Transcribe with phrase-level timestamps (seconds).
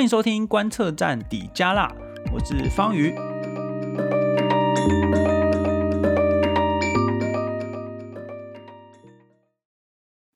[0.00, 1.94] 欢迎收听观测站底加辣，
[2.32, 3.14] 我是方瑜。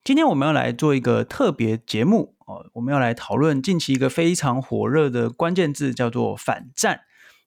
[0.04, 7.00] 今天我们要来做一个特别节目哦，我们要来讨论近期一个非常火热的关键字，叫做反战。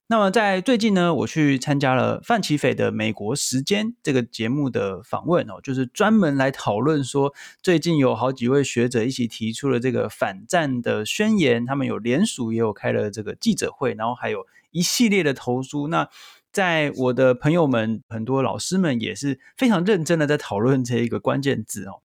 [0.10, 15.90] 那么在最近呢，我去参加了范琪斐的《美国时间》这个节目的访问哦，就是专门来讨论说，最近有好几位学者一起提出了这个反战的宣言，他们有联署，也有开了这个记者会，然后还有一系列的投书。
[15.90, 16.08] 那
[16.54, 22.02] 在我的朋友们，很多老师们也是非常认真的在讨论这一个关键字哦。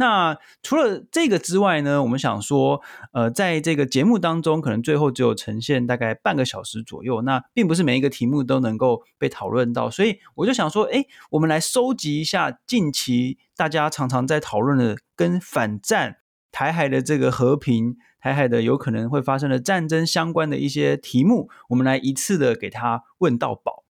[0.00, 2.80] 那除了这个之外呢，我们想说，
[3.12, 16.18] 呃，在这个节目当中，可能最后只有呈现大概半个小时左右，那并不是每一个题目都能够被讨论到，所以我就想说，哎，我们来收集一下近期大家常常在讨论的跟反战、
[16.52, 23.87] 台海的这个和平、台海的有可能会发生的战争相关的一些题目，我们来一次的给他问到饱。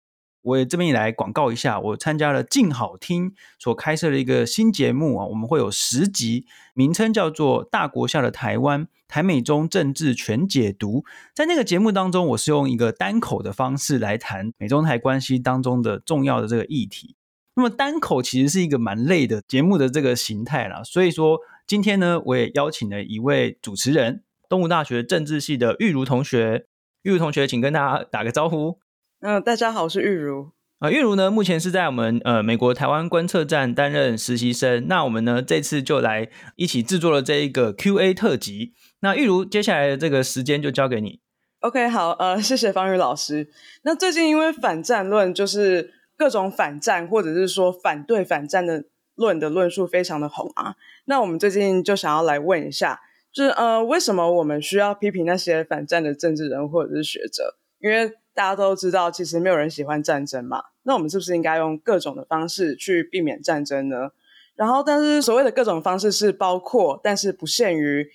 [0.46, 11.00] 我也这边也来广告一下，我参加了静好听所开设的一个新节目啊，我们会有十集，名称叫做《大国下的台湾：台美中政治全解读》。
[11.34, 17.16] 在那个节目当中，我是用一个单口的方式来谈美中台关系当中的重要的这个议题。
[17.56, 26.66] 那么单口其实是一个蛮累的节目的这个形态啦，所以说今天呢，我也邀请了一位主持人，东吴大学政治系的玉如同学。
[27.02, 28.80] 玉如同学，请跟大家打个招呼。
[29.26, 30.88] 嗯，大家好，我是玉如啊。
[30.88, 34.86] 玉如呢，目前是在我们呃美国台湾观测站担任实习生。
[34.86, 38.74] 那我们呢这次就来一起制作了这一个 Q&A 特辑。
[39.00, 41.18] 那玉如，接下来的这个时间就交给你。
[41.58, 43.48] OK，好，呃，谢谢方宇老师。
[43.82, 48.84] 那最近因为反战论，就是各种反战或者是说反对反战的
[49.16, 50.76] 论的论述非常的红啊。
[51.06, 53.00] 那我们最近就想要来问一下，
[53.32, 57.56] 就是呃，为什么我们需要批评那些反战的政治人或者是学者？
[57.80, 60.62] 因为大家都知道，其实没有人喜欢战争嘛。
[60.82, 64.10] 那我们是不是应该用各种的方式去避免战争呢？
[64.54, 68.10] 然后，但是所谓的各种方式是包括，但是不限于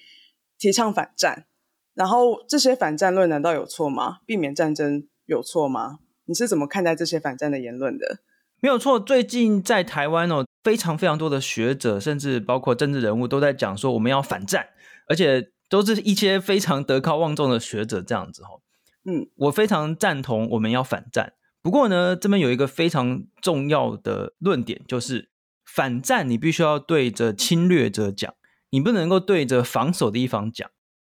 [0.59, 1.47] 提倡反战。
[1.95, 4.19] 然后，这些反战论难道有错吗？
[4.27, 5.97] 避免战争有错吗？
[6.25, 8.19] 你是怎么看待这些反战的言论的？
[8.59, 8.99] 没有错。
[8.99, 14.67] 最近在台湾哦，非常非常多的学者，甚至包括政治人物，都在讲说我们要反战，
[15.07, 18.61] 而且都是一些非常德高望重的学者这样子哦。
[19.05, 21.33] 嗯，我非常赞同我们要反战。
[21.61, 25.29] 不过呢，这边有一个非常重要的论点，就是
[25.65, 28.33] 反战你必须要对着侵略者讲，
[28.69, 30.69] 你不能够对着防守的一方讲。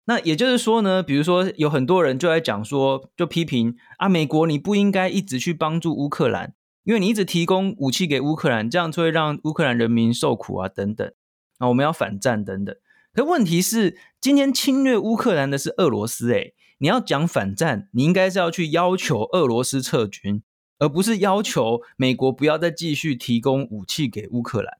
[0.05, 6.53] 那也就是说呢，比如说有很多人就在讲说，就批评啊，美国你不应该一直去帮助乌克兰，
[6.83, 11.11] 因为你一直提供武器给乌克兰，这样就会让乌克兰人民受苦啊，等等。
[11.59, 12.75] 啊，我们要反战等等。
[13.13, 16.54] 可问题是，今天侵略乌克兰的是俄罗斯，诶。
[16.77, 20.43] 你要讲反战，你应该是要去要求俄罗斯撤军，
[20.77, 24.77] 而不是要求美国不要再继续提供武器给乌克兰。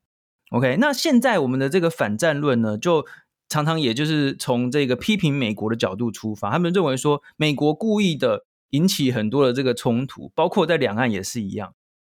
[0.51, 3.05] OK，那现在我们的这个反战论呢，就
[3.49, 11.73] 常常也就是从这个批评美国的角度出发，他们认为说美国故意的引起很多的这个冲突，包括在两岸也是一样。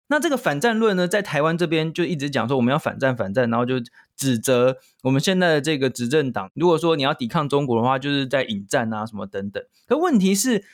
[0.09, 3.75] 那这个反战论呢，在台湾这边就一直讲说我们要反战反战，然后就
[4.17, 9.62] 指责我们现在的这个执政党，如果说你要抵抗中国的话，就是在引战啊什么等等。
[9.89, 10.65] 可问题是，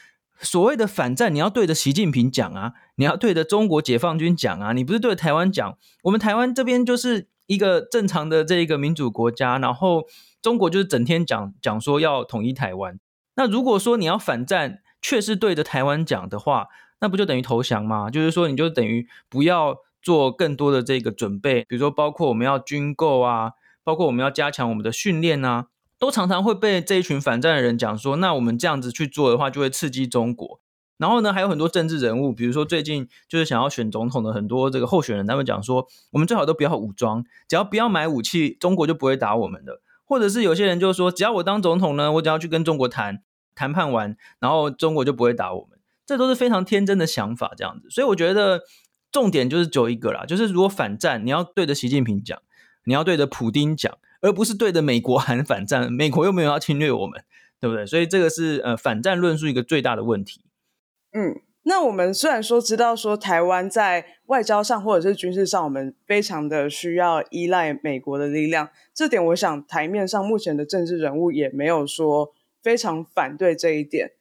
[0.41, 5.79] 所谓的反战，你要对着习近平讲啊，你要对着中国解放军讲啊，你不是对着台湾讲。
[6.03, 10.05] 我们台湾这边就是一个正常的这一个民主国家，然后
[10.43, 12.99] 中国就是整天讲讲说要统一台湾。
[13.37, 16.69] 那如果说你要反战，却是对着台湾讲的话，
[17.03, 18.09] 那不就等于投降吗？
[18.09, 25.67] 就是说，你就等于不要做更多的这个准备，比如说，包括我们要军购啊，包括我们要加强我们的训练啊，
[25.99, 30.61] 都常常会被这一群反战的人讲说，那我们这样子去做的话，就会刺激中国。
[30.97, 39.81] 然后呢，还有很多政治人物，比如说最近就是想要选总统的很多这个候选人，他们讲说，我们最好都不要武装，只要不要买武器，中国就不会打我们的。
[40.05, 43.25] 或者是有些人就说，只要我当总统呢，我只要去跟中国谈，
[43.57, 45.72] 谈判完，然后中国就不会打我们。
[46.05, 48.63] 这都是非常天真的想法，这样子，所以我觉得
[49.11, 52.41] 重点就是只有一个啦，就是如果反战，你要对着习近平讲，
[52.85, 57.23] 你要对着普丁讲，而不是对着美国 喊反战，美国又没有要侵略我们，
[57.61, 57.87] 对不对？
[57.87, 60.45] 所以这个是呃反战论述一个最大的问题。
[61.13, 72.33] 嗯，那我们虽然说知道说台湾在外交上或者是军事上，我们非常的需要依赖美国的力量，这点我想台面上目前的政治人物也没有说
[72.63, 74.13] 非常反对这一点。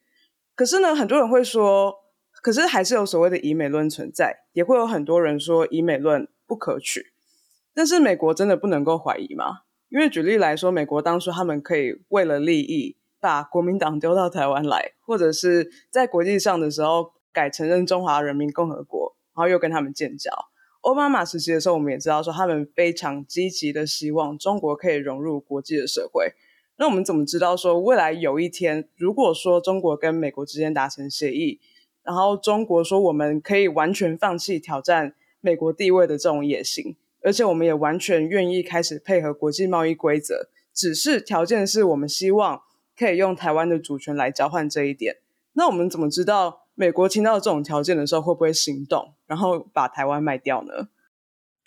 [0.54, 1.94] 可是呢，很多人会说，
[2.42, 7.12] 可是还是有所谓的以美论存在，也会有很多人说以美论不可取。
[7.74, 9.60] 但是美国真的不能够怀疑吗？
[9.88, 20.30] 因为举例来说，美国当初他们可以为了利益，把国民党丢到台湾来，或者是在国际上的时候改承认中华人民共和国，然后又跟他们建交。
[20.82, 26.34] 奥巴马时期的时候，我们也知道说他们非常积极的希望中国可以融入国际的社会。
[26.76, 31.60] 那我们怎么知道说未来有一天，如果说中国跟美国之间达成协议，
[32.02, 42.62] 然后中国说我们可以完全放弃挑战美国地位的这种野心，而且我们也完全愿意开始配合国际贸易规则，只是条件是我们希望
[42.98, 45.18] 可以用台湾的主权来交换这一点。
[45.52, 50.88] 那我们怎么知道美国听到这种条件的时候会不会行动，然后把台湾卖掉呢？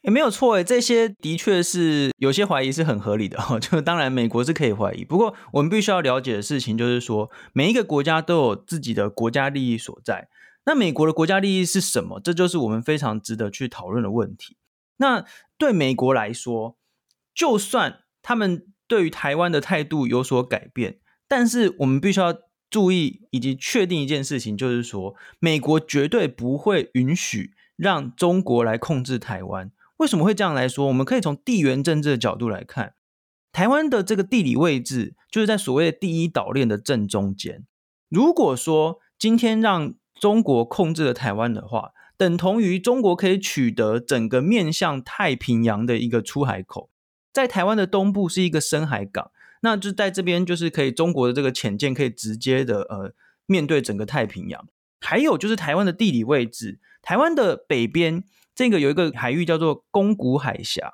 [0.06, 3.58] 也没有错诶，这些的确是有些怀疑是很合理的哈。
[3.60, 10.30] 就当然美国是可以怀疑，不过我们必须要了解的事情就是说，每一个国家都有自己的国家利益所在。
[10.66, 12.20] 那美国的国家利益是什么？
[12.20, 14.58] 这就是我们非常值得去讨论的问题。
[14.98, 15.26] 那
[15.58, 16.78] 对美国来说，
[17.34, 22.36] 就算他们对于台湾的态度有所改变，但是我们必须要
[22.70, 29.72] 注意以及确定一件事情，就是说，美国绝对不会允许让中国来控制台湾。
[29.98, 30.88] 为什么会这样来说？
[30.88, 32.96] 我们可以从地缘政治的角度来看，
[33.54, 37.66] 台湾的这个地理位置就是在所谓的第一岛链的正中间。
[38.10, 46.90] 如果说今天让中国控制了台湾的话，等同于中国可以取得整个面向太平洋的一个出海口，
[47.32, 49.32] 在台湾的东部是一个深海港，
[49.62, 53.14] 那就在这边就是可以中国的这个潜舰可以直接的呃
[53.46, 54.68] 面对整个太平洋。
[55.00, 58.26] 还有就是台湾的地理位置，台湾的北边。
[58.56, 60.92] 这个有一个海域叫做宫古海峡，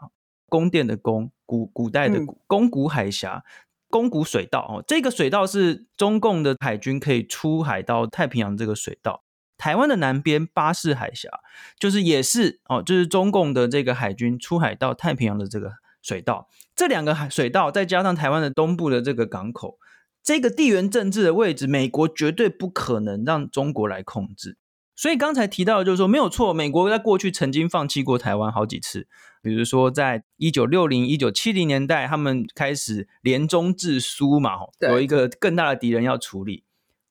[0.49, 3.43] 宫殿的宫，古古代的古，宫古海峡，
[3.89, 4.83] 宫古水道哦。
[4.87, 9.23] 这个水道是中共的海军可以出海到太平洋这个水道。
[9.57, 11.29] 台湾的南边巴士海峡，
[11.77, 16.49] 就是也是哦，就是中共的这个海军出海到太平洋的这个水道。
[16.75, 19.77] 这两个海水道再加上台湾的东部的这个港口，
[20.23, 24.57] 这个地缘政治的位置，美国绝对不可能让中国来控制。
[25.01, 29.07] 所以刚才提到的就是说没有错，美国在过去曾经放弃过台湾好几次，
[29.41, 34.51] 比如说在一九六零、一九七零年代，他们开始联中制苏嘛，
[34.81, 36.65] 有一个更大的敌人要处理。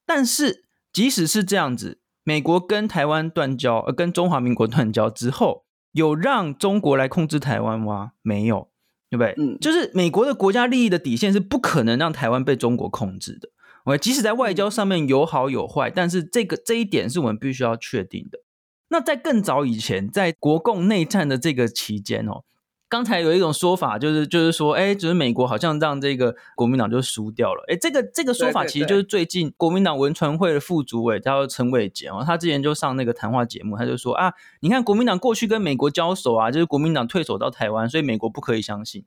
[0.07, 8.13] 但是即使是这样子，美国跟台湾断交，呃，跟中华民国断交之后，有让中国来控制台湾吗？
[8.23, 8.69] 没有，
[9.11, 9.35] 对不对？
[9.37, 13.49] 嗯，就是美国的国家利益的底线是不可能让台湾被中国控制的。
[13.85, 18.41] OK，即使在外交上面有好有坏，但是这个这一点是我们必须要确定的。
[18.89, 22.43] 那在更早以前，在国共内战的这个期间哦，
[22.89, 27.65] 刚才有一种说法，就是就是说，哎，就是美国好像让这个国民党就输掉了。
[27.69, 39.05] 哎，这个这个说法其实就是最近国民党文传会的副主委叫做陈伟杰哦，他之前就上那个谈话节目，他就说啊，你看国民党过去跟美国交手啊，就是国民党退守到台湾，所以美国不可以相信。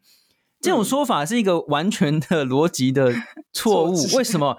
[0.64, 3.14] 这种说法是一个完全的逻辑的
[3.52, 3.94] 错误。
[4.16, 4.58] 为什么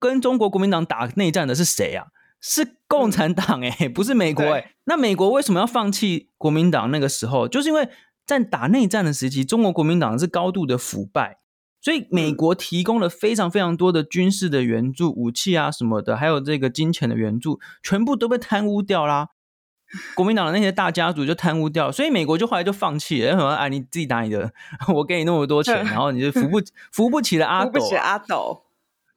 [0.00, 2.06] 跟中国国民党打内战的是谁啊？
[2.40, 4.70] 是共产党哎、欸， 不是美国哎、欸。
[4.84, 6.90] 那美国为什么要放弃国民党？
[6.90, 7.88] 那个时候就是因为
[8.26, 11.38] 在打内战的时期，中国国民党是高度的腐败，
[11.80, 19.28] 所以美国提供了非常非常多的军事的援助、武器啊什么的，还有这个金钱的援助，全部都被贪污掉啦。
[20.14, 23.38] 国民党的那些大家族就贪污掉，所以美国就后来就放弃了。
[23.38, 24.52] 说：“哎，你自己打你的，
[24.94, 26.60] 我给你那么多钱，然后你就扶不
[26.92, 28.64] 扶不起了阿斗，扶不起阿斗。”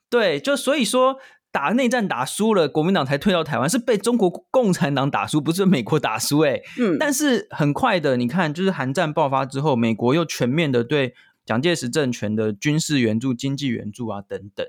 [0.09, 1.17] 对，就所以说
[1.51, 6.39] 打内战打输了，国民党才退到台湾，是被中国共产党打输，不是美国打输。
[6.39, 11.13] 哎，嗯，但是很快的，你看，就是韩战爆发之后，美国又全面的对
[11.45, 14.65] 蒋介石政权的军事援助、经济援助啊等等。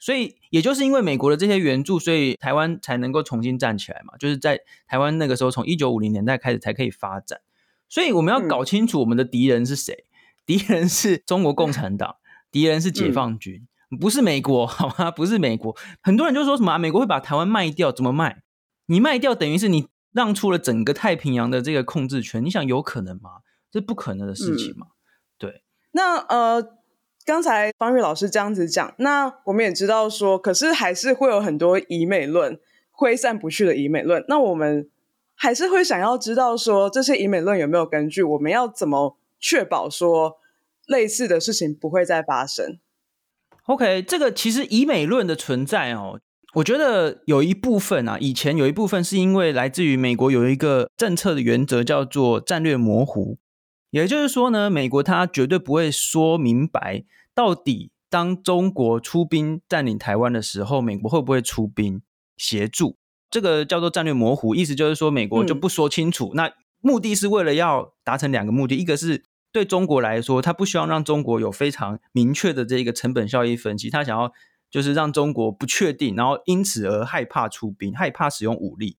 [0.00, 4.16] 所以，也就是因为美国的这些援助，所以台湾才能够重新站起来嘛。
[4.16, 7.40] 就是在台湾那个时候，从一九五零年代开始才可以发展。
[7.88, 10.04] 所以，我们要搞清楚我们的敌人是谁？
[10.46, 12.16] 敌人是中国共产党，
[12.52, 13.66] 敌人是解放军，
[14.00, 15.10] 不是美国， 好吗？
[15.10, 15.76] 不是美国。
[16.00, 17.90] 很多人就说什么啊，美国会把台湾卖掉？
[17.90, 18.42] 怎么卖？
[18.86, 22.44] 你卖掉等于是你让出了整个太平洋的这个控制权。
[22.44, 23.40] 你想有可能吗？
[23.70, 24.86] 这不可能的事情嘛。
[25.36, 25.64] 对。
[25.90, 26.77] 那呃。
[27.28, 32.58] 刚才方玉老师这样子讲，那我们也知道说，可是还是会有很多以美论
[32.90, 34.24] 挥散不去的以美论。
[34.28, 34.88] 那我们
[35.34, 38.22] 还是会想要知道说，这些以美论有没有根据？
[38.22, 40.38] 我们要怎么确保说
[40.86, 42.78] 类似的事情不会再发生
[43.66, 46.18] ？OK，这个其实以美论的存在哦，
[46.54, 53.36] 我觉得有一部分啊，以前有一部分是因为来自于美国有一个政策的原则叫做战略模糊，
[53.90, 57.04] 也就是说呢，美国它绝对不会说明白。
[57.34, 62.02] 到底当中国出兵占领台湾的时候，美国会不会出兵
[62.36, 62.96] 协助？
[63.30, 66.30] 这个叫做战略模糊，意思就是说美国就不说清楚。
[66.34, 74.32] 嗯、那目的是为了要达成两个目的，一个是对中国来说，他不希望让中国有非常明确的这个成本效益分析，他想要
[74.70, 78.96] 就是让中国不确定，然后因此而害怕出兵，害怕使用武力。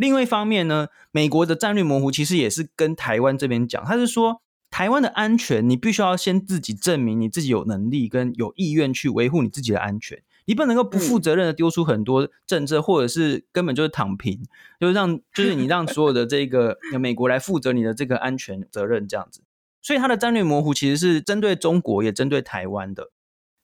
[0.00, 4.40] 另外一方面呢，美国的战略模糊其实也是跟台湾这边讲，他是说
[4.70, 14.42] 台湾的安全，你必须要先自己证明你自己有能力跟有意愿去维护你自己的安全，你不能够不负责任的丢出很多政策，或者是根本就是躺平，
[14.80, 19.42] 就是让就是你让所有的这个 美国来负责你的这个安全责任这样子。
[19.82, 23.10] 所以他的战略模糊其实是针对中国，也针对台湾的。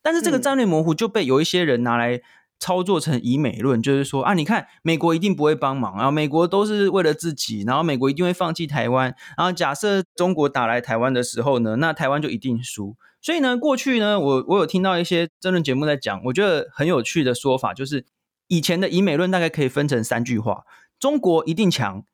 [0.03, 2.21] 但是这个战略模糊就被有一些人拿来
[2.59, 12.97] 操作成以美论，就是说啊，你看美国一定不会帮忙，然后美国都是为了自己，然后美国一定会放弃台湾，然后假设中国打来台湾的时候呢，那台湾就一定输。
[13.21, 18.07] 所以呢，过去呢，我我有听到一些争论节目在讲，我觉得很有趣的说法，就是
[18.49, 20.65] 以前的以美论大概可以分成三句话：
[20.99, 22.05] 中国一定强，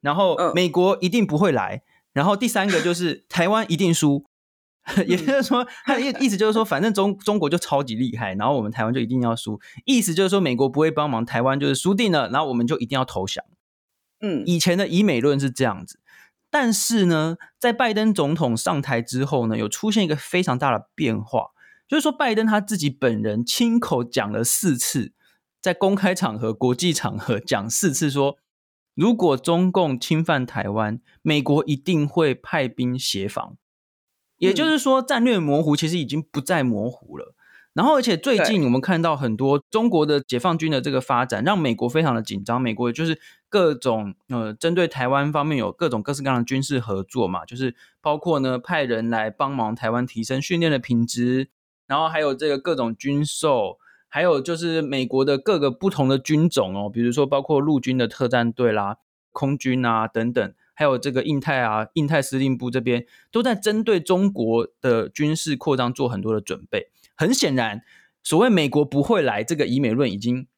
[0.00, 1.82] 然后美国一定不会来，
[2.12, 4.24] 然后第三个就是台湾一定输。
[5.06, 9.60] 也就是说，他的意意思就是说，反正中中国就超级厉害，然后我们台湾就一定要输。
[9.84, 13.44] 意思就是说，美国不会帮忙，台湾就是输定了，然后我们就一定要投降。
[14.20, 16.00] 嗯，以前的以美论是这样子，
[16.50, 21.50] 但是呢，在拜登总统上台之后呢，有出现一个非常大的变化，
[21.86, 25.12] 就是说，拜登他自己本人亲口讲了四次，
[25.60, 28.36] 在公开场合、国际场合讲四次说，
[28.96, 33.56] 如果中共侵犯台湾，美国一定会派兵协防。
[34.42, 37.32] 也就是说，战略模糊其实已经不再模糊了。
[37.74, 42.60] 然后，而且最近我们看到很多中国的解放军的这个发展，让美国非常的紧张。
[42.60, 51.48] 美国就是各种呃，针对台湾方面有各种各式各样的军事合作嘛，就是包括呢派人来帮忙台湾提升训练的品质，
[51.86, 58.96] 然后还有这个各种军售，还有就是美国的各个不同的军种哦，比如说包括陆军的特战队啦、
[59.30, 60.52] 空军啊等等。
[60.82, 66.90] 还有这个印太啊，印太司令部这边都在针对中国的军事扩张做很多的准备。
[67.14, 67.82] 很显然，
[68.24, 70.48] 所谓美国不会来，这个以美论已经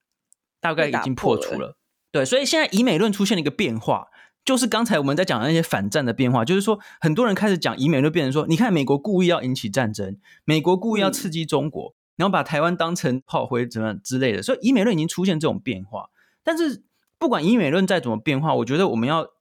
[0.62, 1.76] 大概已经破除了。
[2.10, 4.06] 对，所以现在以美论出现了一个变化，
[4.46, 10.16] 就是刚才我们在讲的那些反战的变化，就是说很多人开始讲以美论，变成说，你看美国故意要引起战争，
[10.46, 14.42] 美国故意要刺激中国，嗯、然后把台湾当成炮灰怎么之类的。
[14.42, 16.08] 所以以美论已经出现这种变化。
[16.42, 16.82] 但是
[17.18, 19.33] 不管以美论再怎么变化，我觉得我们要。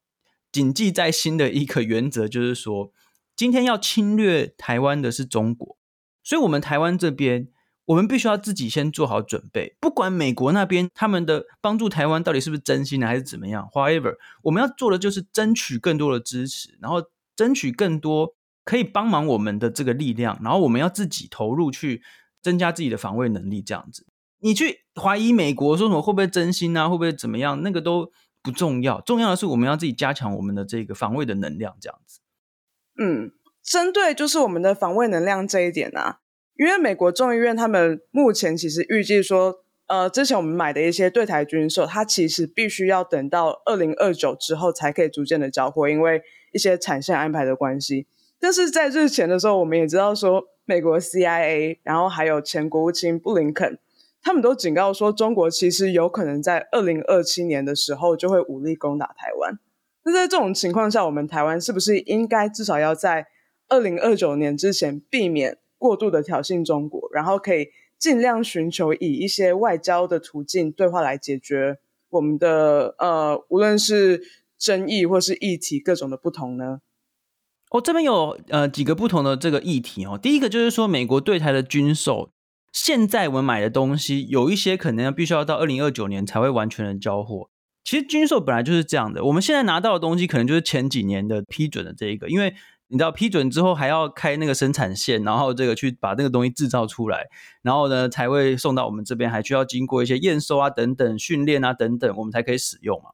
[0.53, 2.91] 谨记在心的一个原则就是说，
[3.36, 5.77] 今天要侵略台湾的是中国，
[6.24, 7.48] 所以我们台湾这边，
[7.86, 9.75] 我们必须要自己先做好准备。
[9.81, 17.03] 不管美国那边他们的帮助台湾到底是不是真心的，还是怎么样，however，我们要做的就是争取更多的支持，然后
[17.36, 22.03] 争取更多可以帮忙我们的这个力量，然后我们要自己投入去
[22.43, 23.63] 增加自己的防卫能力。
[23.63, 24.05] 这样子，
[24.41, 28.12] 你去怀疑美国说什么会不会真心啊，会不会怎么样，那个都。
[28.43, 32.19] 不重要，重要的是我们要自己加强我们的这个防卫的能量，这样子。
[33.00, 33.31] 嗯，
[33.63, 36.19] 针对就是我们的防卫能量这一点啊，
[36.57, 46.21] 因为美国众议院他们目前其实预计说，呃，之前我们买的一些对台军售，它其实必须要等到二零二九之后才可以逐渐的交货，因为
[46.51, 48.07] 一些产线安排的关系。
[48.39, 53.79] 但是在日前的时候，我们也知道说，美国 CIA，然后还有前国务卿布林肯。
[54.23, 59.59] 他们都警告说，中国其实有可能在二零二七年的时候就会武力攻打台湾。
[60.05, 63.27] 那在这种情况下，我们台湾是不是应该至少要在
[63.67, 67.67] 二零二九年之前避免过度的挑衅中国，然后可以
[67.99, 74.23] 尽量寻求以一些外交的途径对话来解决我们的呃，无论是
[74.57, 76.79] 争议或是议题各种的不同呢？
[77.71, 80.17] 哦，这边有呃几个不同的这个议题哦。
[80.17, 82.29] 第一个就是说，美国对台的军售。
[82.73, 87.49] 现在我们买的东西有一些可能要必须要到二零二九年才会完全的交货。
[87.83, 92.55] 其实军售本来就是这样的，我们现在拿到的东西可能就是前几年的批准的这一个，因为
[92.87, 97.27] 你知道批准之后还要开那个生产线，然后这个去把那个东西制造出来，
[97.61, 103.11] 然后呢才会送到我们这边，还需要经过一些验收啊等等训练啊等等，我们才可以使用嘛。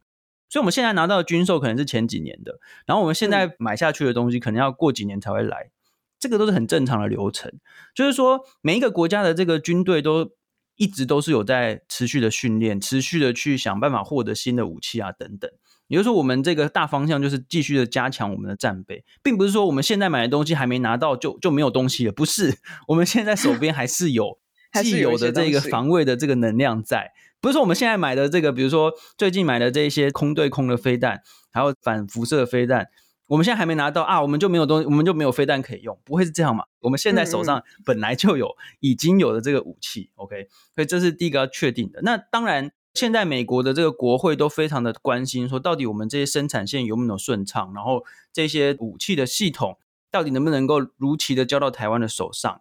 [0.47, 5.71] 所以我们现在拿到军售可能是前几年的，然后我们现在买下去的东西可能要过几年才会来。
[6.19, 7.51] 这个都是很正常的流程，
[7.95, 10.31] 就是说每一个国家的这个军队都
[10.75, 15.49] 一直都是有在持续的训练，持续的去想办法获得新的武器啊等等。
[15.88, 22.59] 也就是说，我们这个大方向就是继续的加强我们的战备，并不是说我们现在买的东西还没拿到就就没有东西了，不是，
[22.89, 24.38] 我们现在手边还是有
[24.83, 27.11] 既有的这个防卫的这个能量在，
[27.41, 31.21] 不是说我们现在买的这个，比如说最近买的这些空对空的飞弹，
[31.51, 32.89] 还有反辐射的飞弹。
[33.29, 36.65] 我们现在还没拿到啊，我们就没有东西，我们就没有飞弹可以用，不会是这样嘛？
[36.79, 42.01] 我们现在手上本来就有已经有的这个武器，OK，所以这是第一个要确定的。
[42.01, 49.77] 那当然，现在美国的这个国会都非常的关心，说到底我们这些生产线有没有顺畅，然后这些武器的系统
[50.09, 52.51] 到底能不能够如期的交到台湾的手上？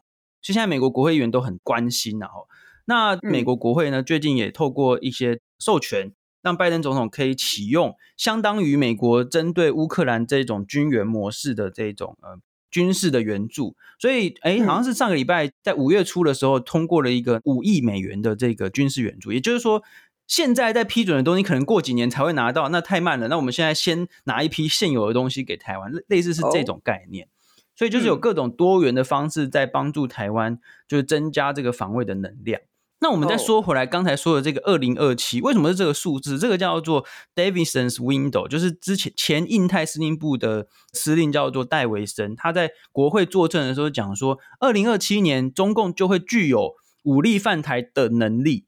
[0.43, 2.47] 所以现在美国国会议员都很关心，然后
[2.85, 12.39] 那美国国会呢，最近也透过一些授权，让拜登总统可以启用相当于美国针对乌克兰这种军援模式的这种呃
[12.71, 13.77] 军事的援助。
[13.99, 19.83] 所以，哎，好像是上个礼拜在五月初的时候通过了一个五亿美元的这个军事援助，也就是说。
[20.29, 23.29] 现在在批准的东西，可能过几年才会拿到，那太慢了。
[23.29, 27.25] 那我们现在先拿一批现有的东西给台湾，类似是这种概念。
[27.25, 27.33] Oh.
[27.75, 32.61] 所以就是有各种多元的方式在帮助台湾，就是增加这个防卫的能量。
[33.01, 36.39] 那我们再说回来，刚才说的这个二零二七，为什么是这个数字？
[36.39, 46.75] 这个叫做 Davidson's Window，就是之前前印太司令部的司令叫做戴维森，他在国会作证的时候讲说，二零二七年中共就会具有
[47.05, 48.67] 武力犯台的能力。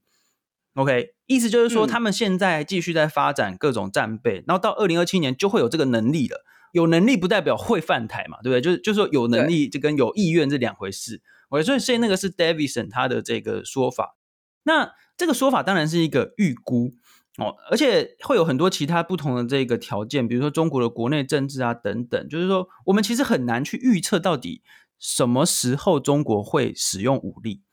[0.75, 1.15] OK。
[1.27, 6.43] 意思就是说，他们现在继续在发展各种战备，嗯、然后到二零二七年就会有这个能力了。
[6.73, 8.59] 有能力不代表会犯台嘛，对不对？
[8.59, 11.21] 就是就是说有能力就跟有意愿是两回事。
[11.47, 14.17] OK，所以所以那个是 Davidson 他的这个说法。
[14.63, 16.93] 那这个说法当然是一个预估
[17.37, 22.27] 哦，而且会有很多其他不同的这个条件，比如说中国的国内政治啊等等。
[22.27, 24.61] 就是说，我们其实很难去预测到底
[24.99, 27.63] 什么时候中国会使用武力，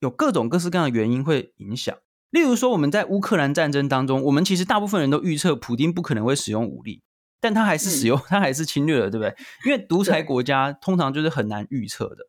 [0.00, 1.94] 有各种各式各样的原因会影响。
[2.30, 7.02] 例如说，我们在乌克兰战争当中，我们其实大部分人都预测普丁不可能会使用武力，
[7.40, 9.34] 但他还是使用，他还是侵略了，对不对？
[9.64, 12.28] 因为独裁国家通常就是很难预测的。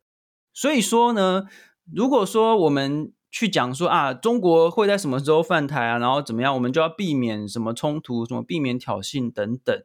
[0.53, 1.45] 所以说呢，
[1.91, 9.83] 如果说我们去讲说啊，中国会在什么时候犯台啊，然后怎么样，我们就要避免什么冲突，什么避免挑衅等等。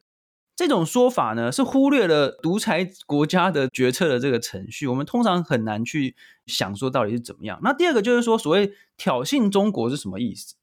[0.54, 4.86] 这种说法呢，是忽略了独裁国家的决策的这个程序。
[4.86, 6.14] 我们通常很难去
[6.46, 7.58] 想说到底是怎么样。
[7.64, 10.54] 那第二个就是说，所谓挑衅中国是什么意思？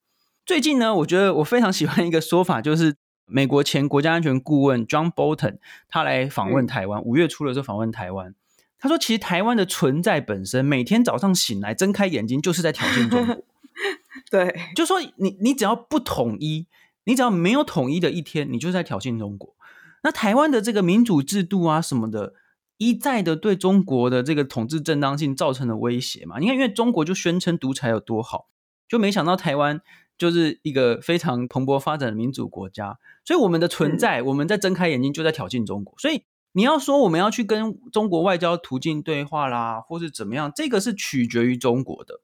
[0.46, 5.58] 最近呢，我觉得我非常喜欢一个说法，就是美国前国家安全顾问 John Bolton
[5.89, 8.34] 他来访问台湾，五月初的时候访问台湾，
[8.79, 13.43] 他说，其实台湾的存在本身，每天早上醒来睁开眼睛就是在挑衅中国。
[14.29, 16.67] 对，就说你你只要不统一，
[17.05, 19.56] 你只要没有统一的一天，你就是在挑衅中国。
[20.04, 22.34] 那台湾的这个民主制度啊什么的，
[22.78, 26.38] 一再的对中国的这个统治正当性造成了威胁嘛？
[26.39, 28.47] 你看，因为中国就宣称独裁有多好，
[28.88, 29.82] 就没想到台湾
[30.17, 35.93] 就是一个非常蓬勃发展的民主国家，所以我们的存在，我们在睁开眼睛就在挑衅中国。
[35.97, 42.21] 所以你要说我们要去跟中国外交途径对话啦，或是怎么样，这个是取决于中国的。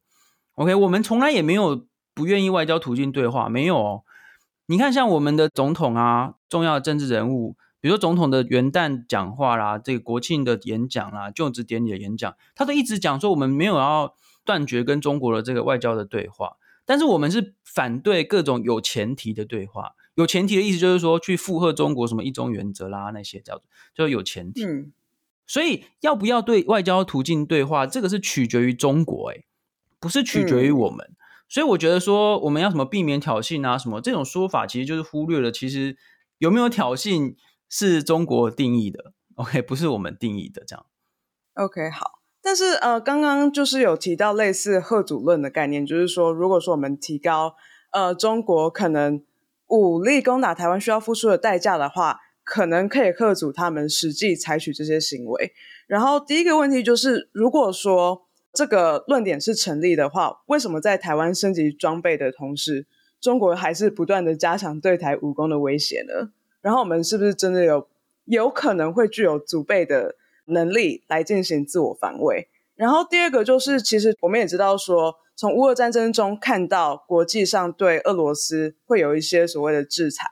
[0.55, 4.03] OK，我们从来也没有不愿意外交途径对话，没有哦。
[4.65, 7.55] 你看，像我们的总统啊，重要的政治人物。
[7.79, 16.53] 比如说总统的元旦讲话啦，这个国庆的演讲啦，就职典礼的演讲，他都一直讲说我们没有要断绝跟中国的这个外交的对话，
[16.85, 19.95] 但是我们是反对各种有前提的对话。
[20.15, 24.63] 有前提的意思就是说去附和中国什么一中原则啦那些叫做就有前提。
[24.65, 24.91] 嗯，
[25.45, 29.43] 所以要不要对外交途径对话，这个是取决于中国，哎，
[29.99, 31.05] 不是取决于我们。
[31.09, 31.15] 嗯。
[31.49, 35.97] 所以我觉得说我们要什么避免挑衅啊什么这种说法，其实就是忽略了其实
[36.37, 37.35] 有没有挑衅。
[37.75, 40.85] 是中国定义的，OK，不是我们定义的这样。
[41.55, 42.19] OK，好。
[42.39, 47.55] 但是呃，刚刚就是有提到类似贺主论的概念，就是说，如果说我们提高
[47.91, 49.23] 呃中国可能
[49.73, 55.51] 武力攻打台湾需要付出的代价的话，可能可以克阻他们实际采取这些行为。
[55.87, 62.85] 然后第一个问题就是，如果说这个论点是成立的话，为什么在台湾升级装备的同时，
[63.19, 66.29] 中国还是不断的加强对台武攻的威胁呢？
[66.61, 67.87] 然后我们是不是真的有
[68.25, 72.47] 有可能会具有足备的能力来进行自我防卫？
[72.75, 80.27] 然后第二个就是，其实我们也知道说，从乌俄战争中看到国际上对俄罗斯会有一些所谓的制裁，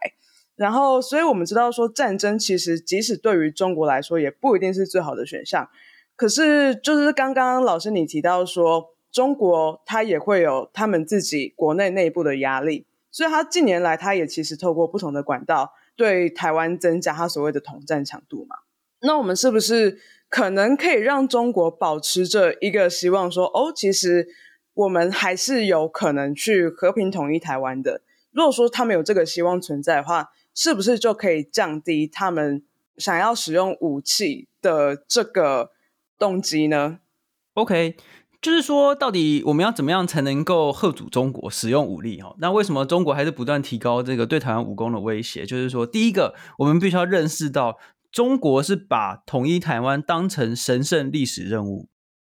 [0.56, 5.70] 然后所以我们知道说，战争其实即使对于中国来说也不一定是最好的选项。
[6.16, 15.74] 可是就是刚刚老师你提到说，中国它也会有他们自己国内内部的压力，所以它近年来它也其实透过不同的管道。
[15.98, 18.56] 对台湾增加他所谓的统战强度嘛？
[19.02, 24.28] 那我们是不是可能可以让中国保持着一个希望说，说哦，其实
[24.74, 28.02] 我们还是有可能去和平统一台湾的？
[28.32, 32.64] 如果说他们有这个希望存在的话，是不是就可以降低他们
[32.98, 35.72] 想要使用武器的这个
[36.18, 37.00] 动机呢
[37.54, 37.96] ？OK。
[38.42, 42.20] 就是说，到底我们要怎么样才能够吓阻中国使用武力？
[42.20, 45.46] 哈，那为什么中国还是不断提高这个对台湾武攻的威胁？
[45.46, 47.78] 就是说，第一个，我们必须要认识到，
[48.12, 51.88] 中国是把统一台湾当成神圣历史任务，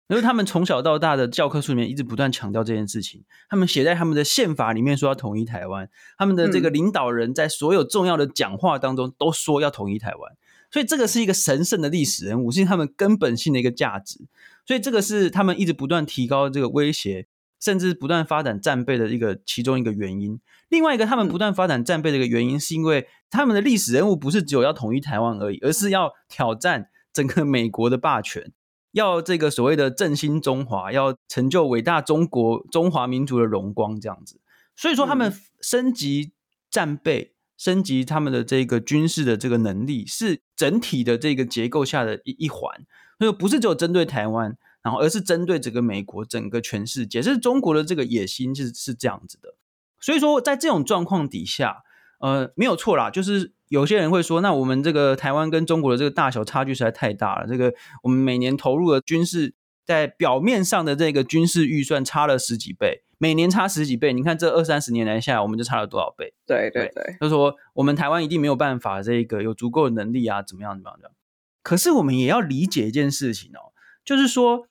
[0.10, 10.38] 因为他们从小到大的教科书里面一直不断强调这件事情，他们写在他们的宪法里面说要统一台湾，他们的这个领导人在所有重要的讲话当中都说要统一台湾。
[10.72, 14.20] 所以这个是一个神圣的历史人物，是他们根本性的一个价值。
[14.66, 17.28] 所以这个是他们一直不断提高这个威胁。
[17.62, 20.40] 甚至不断发展战备的一个其中一个原因。
[20.70, 28.54] 另外一个，他们不断发展战备的一个原因，是因为他们的历史人物不是只有要统一台湾而已，而是要挑战整个美国的霸权，
[28.92, 34.40] 要这个所谓的振兴中华，要成就伟大中国中华民族的荣光这样子。
[34.76, 36.32] 所以说，他们升级
[36.70, 42.86] 战备，升级他们的这个军事的这个能力，是整体的这个结构下的一一环。
[43.18, 44.58] 所以不是只有针对台湾。
[44.82, 49.56] 然后，而是针对整个美国、整个全世界，这是中国的这个野心，是是这样子的。
[50.00, 51.84] 所以说，在这种状况底下，
[52.22, 57.48] 呃，没有错啦，就是有些人会说，那我们这个台湾跟中国的这个大小差距实在太大了。
[57.48, 59.54] 这个我们每年投入的军事，
[59.86, 64.12] 在表面上的这个军事预算差了十几倍，每年差十几倍。
[64.12, 66.34] 你看这二三十年来下来，我们就差了多少倍？
[66.46, 71.12] 对对对，就是说我们台湾一定没有办法，这个有足够的能力啊，怎么样怎么样的。
[71.64, 73.72] 可是我们也要理解一件事情哦，
[74.04, 74.68] 就是说。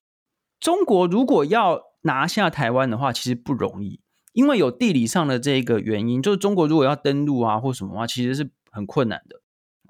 [0.61, 4.01] 中国如果要拿下台湾的话，其实不容易，
[4.33, 6.21] 因为有地理上的这个原因。
[6.21, 9.41] 就是中国如果要登陆啊或什么的话，其实是很困难的。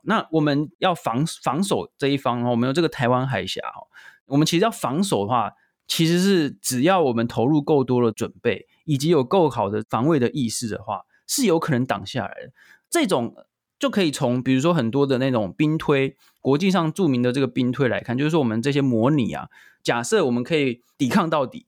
[0.02, 3.86] 那我们要防防守这一方，我们有这个台湾海峡哦，
[4.26, 5.52] 我们其实要防守的话，
[5.86, 12.52] 其实是只要我们投入够多的准备，以及有够好的防卫的意识的话，是有可能挡下来的。
[12.88, 13.34] 这种
[13.78, 19.48] 就可以从比如说很多的那种兵推，国际上著名的这个兵推来看，就是说我们这些模拟啊。
[19.82, 21.66] 假设我们可以抵抗到底，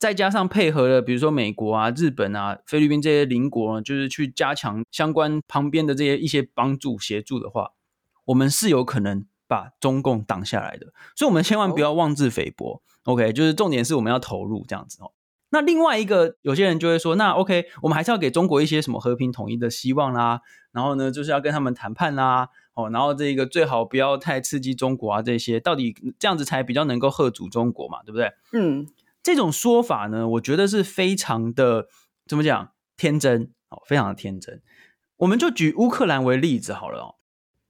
[0.00, 7.72] 再加上配合了，比如说美国啊、日本啊、菲律宾这些邻国，就是去加强相关旁边的这些一些帮助协助的话，
[8.24, 10.86] 我们是有可能把中共挡下来的。
[11.14, 12.82] 所以，我们千万不要妄自菲薄。
[13.04, 13.14] Oh.
[13.18, 15.12] OK，就是重点是我们要投入这样子哦。
[15.50, 20.40] 那另外一个，有些人就会说，那 OK，我们还是要给中国一些什么和平统一的希望啦。
[20.72, 22.48] 然后呢，就是要跟他们谈判啦。
[22.74, 28.30] 哦，然后这个最好不要太刺激中国啊，这些到底这样子才比较能够吓阻中国嘛，对不对？
[28.52, 28.86] 嗯，
[29.22, 31.86] 这种说法呢，我觉得是非常的
[32.26, 34.62] 怎么讲天真哦，非常的天真。
[35.18, 37.14] 我们就举乌克兰为例子好了哦，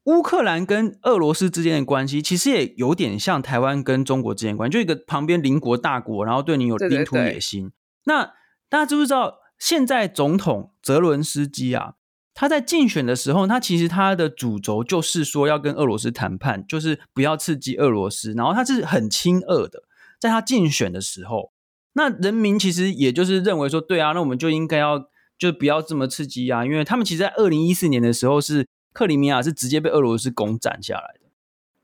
[0.05, 7.65] 乌克兰跟俄罗斯之间的关系其实也有点像台湾跟中国之间关系，就一个旁边邻国大国，然后对你有领土野心。
[7.65, 7.75] 对对对。
[8.05, 8.25] 那
[8.69, 11.95] 大家知不知道现在总统泽伦斯基啊？
[12.33, 18.33] 他在竞选的时候，他其实他的主轴就是说要跟俄罗斯谈判，就是不要刺激俄罗斯。
[18.33, 19.83] 然后他是很亲俄的，
[20.21, 21.51] 在他竞选的时候，
[21.95, 31.31] 那人民其实也就是认为说，对啊，那我们就应该要就不要这么刺激啊，因为他们其实，在二零一四年的时候，是克里米亚是直接被俄罗斯攻占下来的。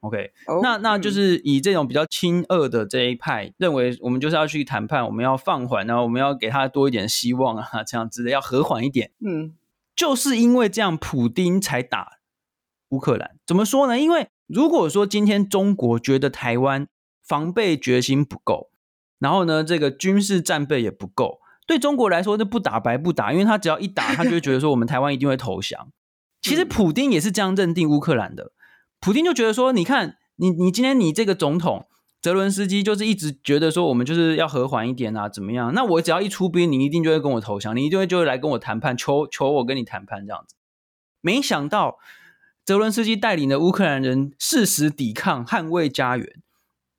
[0.01, 9.11] OK，哦，那那就是以这种比较亲俄的这一派认为，我们就是要去谈判，我们要放缓，然后我们要给他多一点希望啊，这样子的要和缓一点。
[9.25, 9.55] 嗯。
[9.97, 12.19] 就是因为这样，普丁才打
[12.91, 13.39] 乌克兰。
[13.47, 13.99] 怎么说呢？
[13.99, 16.87] 因为如果说今天中国觉得台湾
[17.27, 18.71] 防备决心不够，
[19.19, 25.89] 然后呢，这个军事战备也不够，对中国来说就不打白不打，因为他只要一打，他就会觉得说我们台湾一定会投降。
[26.41, 28.53] 其实普丁也是这样认定乌克兰的。
[29.01, 31.87] 普丁就觉得说，你看你你今天你这个总统。
[32.23, 35.73] 泽伦斯基就是一直觉得说，我们就是要和缓一点啊，怎么样？
[35.75, 40.57] 那我只要一出兵，你一定就会跟我投降，你一定会就会来跟我谈判，求求我跟你谈判这样子。
[41.21, 41.99] 没想到
[42.65, 46.43] 泽伦斯基带领的乌克兰人誓死抵抗，捍卫家园，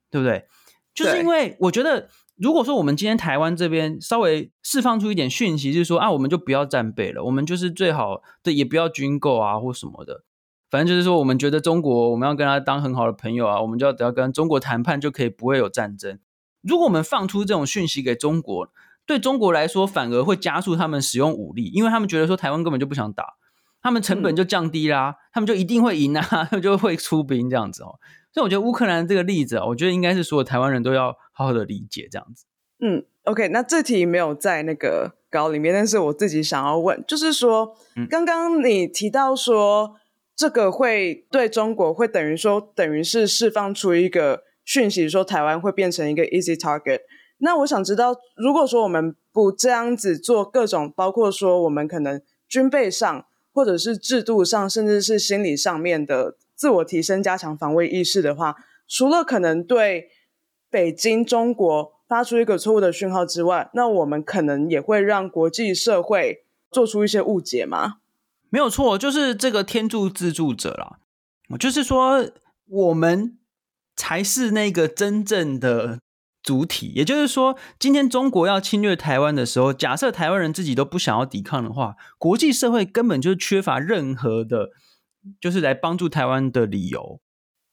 [0.09, 0.45] 对不对？
[0.93, 10.23] 就是因为我觉得，如果说我们今天台湾这边稍微释放出一点讯息，就是说啊，我们就不要战备了，我们就是最好的也不要军购啊或什么的。
[10.69, 16.19] 反正就是说，我们觉得中国，我们要跟他当很好的朋友啊，我们就要只要跟中国谈判，就可以不会有战争。
[16.61, 18.69] 如果我们放出这种讯息给中国，
[19.05, 23.35] 对中国来说反而会加速他们使用武力，因为他们觉得说台湾根本就不想打，
[23.81, 27.99] 他们成本就降低啦，嗯、他们就一定会赢啊，他们就会出兵这样子哦。
[28.37, 32.45] 所以我觉得乌克兰这个例子，我觉得应该是所有台湾人都要好好的理解这样子。
[32.79, 37.75] 嗯，OK，那这题没有在那个稿里面，但是我自己想要问，就是说，
[38.07, 39.95] 刚刚你提到说。
[40.39, 46.99] 这个会对中国会等于说，等于是释放出一个讯息，说台湾会变成一个 easy target。
[47.39, 58.55] 那我想知道，如果说我们不这样子做各种，包括说我们可能军备上，或者是制度上，甚至是心理上面的自我提升、加强防卫意识的话，
[58.87, 60.09] 除了可能对
[60.69, 67.97] 北京中国发出一个错误的讯号之外，那我们可能也会让国际社会做出一些误解吗？
[68.49, 70.99] 没有错，就是这个天助自助者啦。
[71.59, 72.29] 就是说，
[72.67, 73.37] 我们
[73.95, 75.99] 才是那个真正的
[76.41, 76.93] 主体。
[76.95, 84.69] 也就是说，今天中国要侵略台湾的时候，假设台湾人自己都不想要抵抗的话，国际社会根本就缺乏任何的，
[85.39, 87.19] 就是来帮助台湾的理由。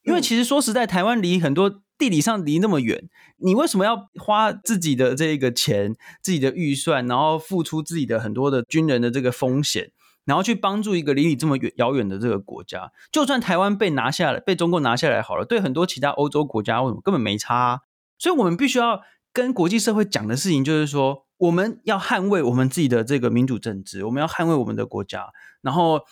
[0.03, 9.93] 因为其实说实在，台湾离很多地理上离那么远，你为什么要花自己的这个钱、自己的预算，然后付出自己的很多的军人的这个风险，
[10.27, 12.93] 然后去帮助一个离你这么远遥远的这个国家？
[13.11, 17.81] 就算台湾被拿下来，被中国拿下来好了，对很多其他欧洲国家为什么根本没差啊？
[18.19, 19.01] 所以我们必须要
[19.33, 26.03] 跟国际社会讲的事情就是说，我们要捍卫我们自己的这个民主政治，我们要捍卫我们的国家，然后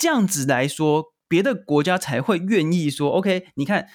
[0.00, 3.86] 这样子来说，别的国家才会愿意说，OK，你看。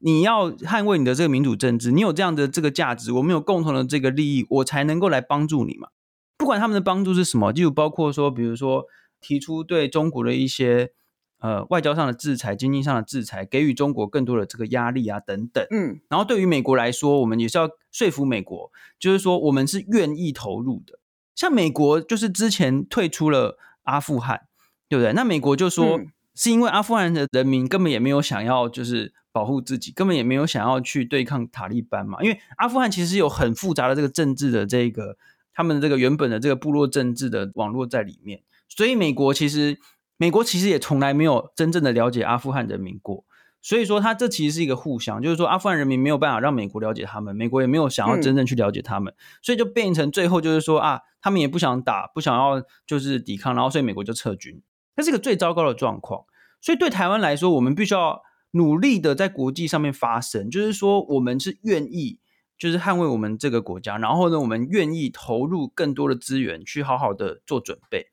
[0.00, 5.88] 你要捍卫你的这个民主政治，你有这样的这个价值，我们有共同的这个利益，我才能够来帮助你嘛。
[6.36, 8.84] 不管他们的帮助是什么，就包括说，比如说
[9.20, 10.92] 提出对中国的一些
[11.40, 15.66] 呃外交上的制裁、经济上的制裁，给予中国更多的这个压力啊等等。
[15.72, 21.00] 嗯，然后对于美国来说，我们也是要说服美国，就是说我们是愿意投入的。
[21.34, 24.46] 像美国就是之前退出了阿富汗，
[24.88, 25.12] 对不对？
[25.12, 26.00] 那美国就说
[26.34, 29.12] 是因为阿富汗的人民根本也没有想要就是。
[29.30, 35.16] 保护自己根本也没有想要去对抗塔利班嘛，因为阿富汗其实有很复杂的这个政治的这个
[35.54, 39.78] 他们的这个原本的这个部落政治的网络在里面，所以美国其实
[40.16, 43.24] 美国其实也从来没有真正的了解阿富汗人民过，
[43.62, 54.60] 所以说他这其实是一个互相，就是说阿富汗人民没有办法让美国了解他们，美国也没有想要真正去了解他们，所以就变成最后就是说啊，他们也不想打，不想要就是抵抗，然后所以美国就撤军，
[54.98, 56.24] 这是一个最糟糕的状况，
[56.60, 58.22] 所以对台湾来说，我们必须要。
[58.52, 62.18] 努力的在国际上面发声，就是说我们是愿意，
[62.58, 68.06] 就是捍卫我们这个国家，然后呢，我们愿意投入更多的资源去好好的做准备。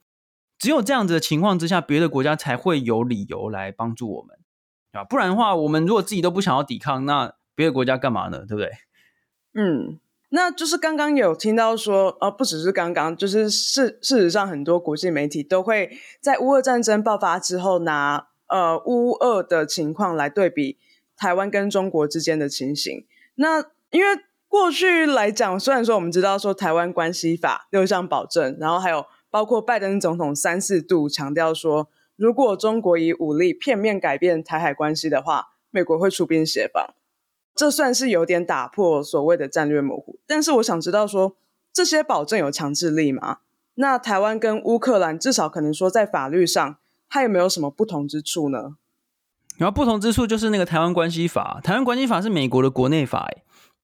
[0.59, 4.37] 只有这样子的情况之下，别的国家才会有理由来帮助我们
[4.91, 8.39] 啊，不然的话，我们如果自己都不想要抵抗，那别的国家干嘛呢？
[8.39, 8.71] 对不对？
[9.53, 10.01] 嗯，
[10.35, 18.27] 那就是刚刚有听到说，呃，不只是刚刚，就是事事实上，很多国际媒体都会在乌俄战争爆发之后拿。
[18.47, 20.77] 呃，乌俄的情况来对比
[21.17, 23.03] 台湾跟中国之间的情形。
[23.33, 36.93] 那因为过去来讲，虽然说我们知道说台湾关系法六项保证，然后还有包括拜登总统三四度强调说，如果中国以武力片面改变台海关系的话，美国会出兵协防。
[37.55, 40.19] 这算是有点打破所谓的战略模糊。
[40.27, 41.37] 但是我想知道说，
[41.71, 43.37] 这些保证有强制力吗？
[43.75, 46.77] 那台湾跟乌克兰至少可能说在法律上。
[47.07, 48.75] 它有没有什么不同之处呢？
[49.57, 53.29] 然后不同之处就是那个台湾关系法，台湾关系法是美国的国内法，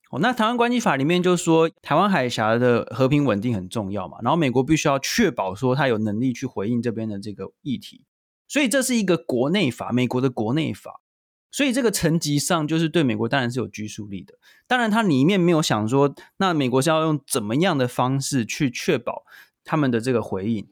[0.09, 8.03] 哦，那台湾关系法里面就说台湾海峡的和平稳定很重要嘛，然后美国必须要确保说他有能力去回应这边的这个议题，
[8.47, 11.00] 所以这是一个国内法，美国的国内法，
[11.51, 14.35] 所以这个层级上就是对美国当然是有拘束力的，
[14.67, 19.23] 当然它里面没有想说那美国是要用怎么样的方式去确保
[19.63, 20.65] 他们的这个回应，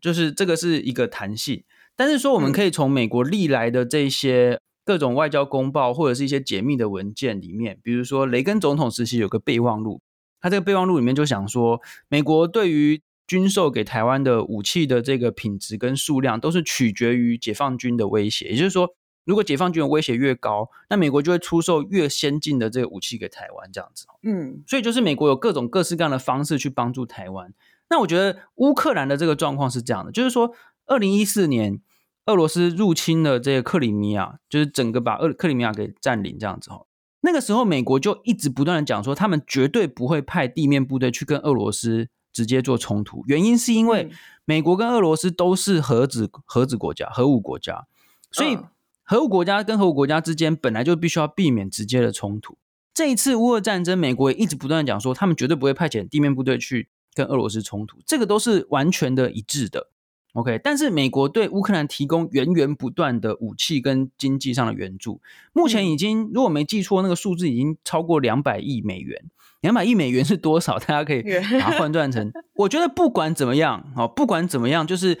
[0.00, 1.62] 就是这个是一个弹性。
[1.94, 10.00] 但是说，我们可以从美国历来的这些各种外交公报或者是一些解密的文件里面，比如说雷根总统时期有个备忘录，
[10.40, 18.48] 他这个备忘录里面就想说，美国对于军售给台湾的武器的这个品质跟数量，都是取决于解放军的威胁。
[18.48, 24.06] 也就是说，如果解放军的威胁越高，那美国就会出售越先进的这个武器给台湾，这样子。
[24.22, 27.52] 嗯，所以就是美国有各种各式各样的方式去帮助台湾。
[27.90, 30.54] 那我觉得乌克兰的这个状况是这样的，就是说。
[30.86, 31.80] 二零一四年，
[32.26, 36.84] 俄罗斯入侵了这个克里米亚，就是整个把俄克里米亚给占领这样子哈。
[37.20, 43.22] 那个时候，美国就一直不断的讲说，他们绝对不会派地面部队去跟俄罗斯直接做冲突。
[43.26, 44.10] 原因是因为
[44.44, 47.86] 美国跟俄罗斯都是核子核子国家、核武国家，
[48.32, 48.58] 所以
[49.04, 52.56] 核武国家跟核武国家之间本来就必须要避免直接的冲突。
[52.94, 59.88] 这一次乌俄战争，美国也一直不断的讲说，他们绝对不会派遣地面部队去跟俄罗斯冲突，这个都是完全的一致的。
[60.34, 65.20] OK，但是美国对乌克兰提供源源不断的武器跟经济上的援助，
[65.52, 69.24] 目前已经如果没记错，那个数字已经超过两百亿美元。
[69.60, 70.76] 两百亿美元是多少？
[70.80, 72.32] 大家可以把它换算成。
[72.56, 75.18] 我觉得不管怎么样，哦，不管怎么样，就是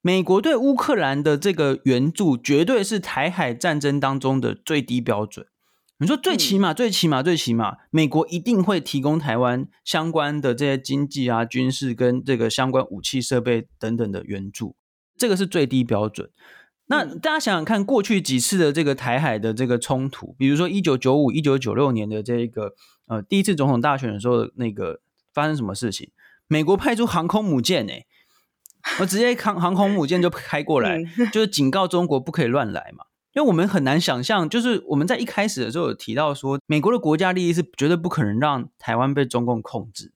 [0.00, 5.46] 美国对乌克兰的这个援助，绝对是台海战争当中的最低标准。
[6.00, 14.76] 你说最起码、最起码、最起码，美国一定会提供台湾相关的这些经济啊、军事跟这个相关武器设备等等的援助，
[15.16, 16.30] 这个是最低标准。
[16.86, 22.74] 那大家想想看，过去几次的这个台海的这个冲突，比如说一九九五、一九九六年的这个
[23.08, 25.00] 呃第一次总统大选的时候那个
[25.34, 26.10] 发生什么事情？
[26.46, 28.06] 美国派出航空母舰，诶，
[29.00, 30.98] 我直接航航空母舰就开过来，
[31.32, 33.04] 就是警告中国不可以乱来嘛。
[33.34, 40.12] 因为我们很难想象，就是我们在一开始的时候有提到说，美国的国家利益是绝对不可能让台湾被中共控制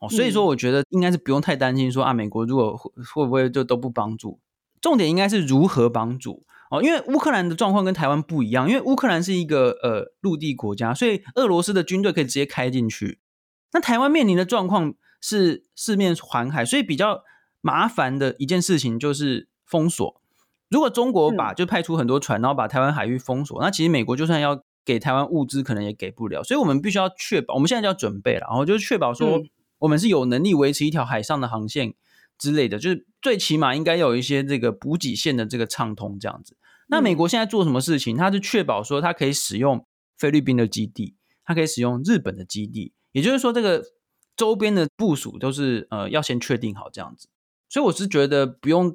[0.00, 4.40] 哦，所以说我觉得应该是不用太担心说啊，美国如果会会不会就都不帮助，
[4.80, 6.82] 重点应该是如何帮助哦。
[6.82, 13.20] 因为乌克兰的状况跟台湾不一样，因为乌克兰是一个呃陆地国家，所以俄罗斯的军队可以直接开进去。
[13.72, 17.22] 那台湾面临的状况是四面环海，所以比较
[17.64, 20.20] 麻烦的一件事情就是封锁。
[20.68, 26.44] 如果中国把就派出很多船，然后把台湾海域封锁，那其实美国就算要给台湾物资，可能也给不了。
[26.44, 29.42] 所以我们必须要确保，我们现在就要准备了，然后就是确保说
[29.78, 31.94] 我们是有能力维持一条海上的航线
[32.36, 36.58] 之类的，就是最起码应该有一些这个补给线的这个畅通这样子。
[36.88, 38.14] 那美国现在做什么事情？
[38.14, 39.86] 它是确保说它可以使用
[40.18, 42.92] 菲律宾的基地，它可以使用日本的基地。
[43.12, 43.82] 也就是说，这个
[44.36, 47.28] 周边的部署都是呃要先确定好这样子，
[47.74, 48.94] 所以我是觉得不用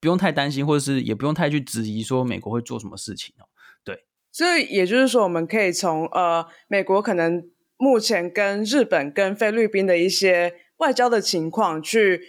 [0.00, 3.46] 不用太担心，或者是也不用太去质疑说美国会做什么事情哦。
[3.84, 12.22] 对，所以也就是说，我们可以从呃美国可能目前跟日本跟菲律宾的一些外交的情况去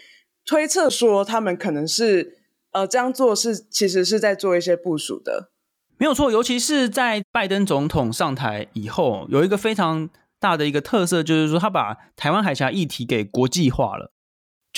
[0.46, 2.38] 推测说，他们可能是
[2.74, 5.50] 呃这样做是其实是在做一些部署的，
[5.98, 6.32] 没有错。
[6.32, 10.08] 尤其是在拜登总统上台以后，有一个非常。
[10.42, 14.14] 大的一个特色就是说，他把台湾海峡议题给国际化了，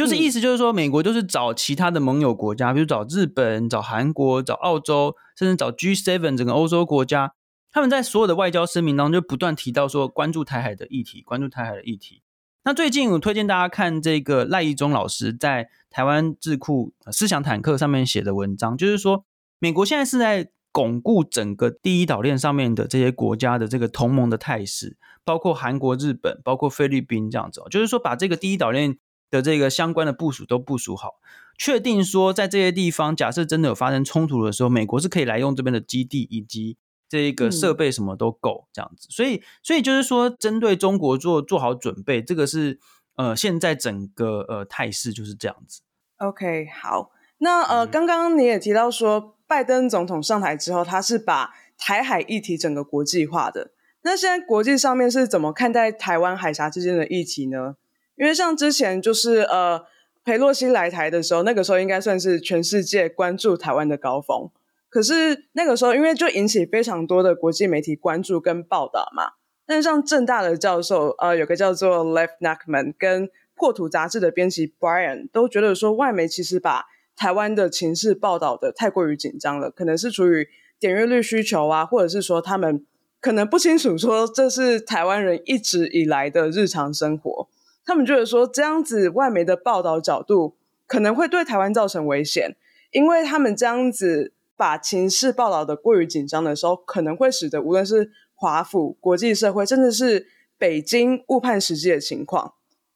[0.02, 7.36] 就是意思就是说，美国就是找其他的盟友国家，比如找日本、找韩国、找澳洲，甚至找 G7 整个欧洲国家，
[7.72, 12.24] 他们在所有的外交声明当中就不断提到说，关注台海的议题，关注台海的议题。
[12.64, 19.24] 那最近我推荐大家看这个赖义忠老师在台湾智库思想坦克上面写的文章，就是说，
[19.60, 24.98] 美国现在是在巩固整个第一岛链上面的这些国家的这个同盟的态势。
[25.24, 28.98] 包括韩国、日本，包括菲律宾这样子，就是说把这个第一岛链
[29.32, 31.16] 的这个相关的部署都部署好，
[31.58, 39.08] 确定说在这些地方，假设真的有发生冲突的时候，美国是可以来用这边的基地以及这个设备什么都够这样子。
[39.10, 42.80] 所以，所以就是说，针对中国做做好准备，这个是
[43.16, 45.82] 呃现在整个呃态势就是这样子。
[46.18, 53.72] OK，好，那呃刚刚你也提到说，拜登总统上台之后，他是把台海议题整个国际化的。
[54.04, 57.76] 那现在国际上面是怎么看待台湾海峡之间的议题呢？
[58.22, 59.82] 因为像之前就是呃，
[60.24, 64.52] 裴洛西来台的时候，那个时候应该算是全世界关注台湾的高峰。
[64.90, 69.32] 可是那个时候，因为就引起非常多的国际媒体关注跟报道嘛。
[69.66, 80.48] 但是像正大的教授，呃，有个叫做 Lev Nachman 跟破土杂志的编辑 Brian 都觉得说，外媒其实把台湾的情势报道的太过于紧张了，可能是出于
[80.80, 82.86] 点阅率需求啊，或者是说他们。
[83.20, 87.48] 可能不清楚说这是台湾人一直以来的日常生活，
[87.86, 90.56] 他们觉得说这样子外媒的报道角度
[90.88, 92.56] 可能会对台湾造成危险，
[92.92, 102.54] 因为他们这样子把情势报道的过于紧张的时候，可能会使得无论是华府、国际社会，甚至是北京误判实际的情况。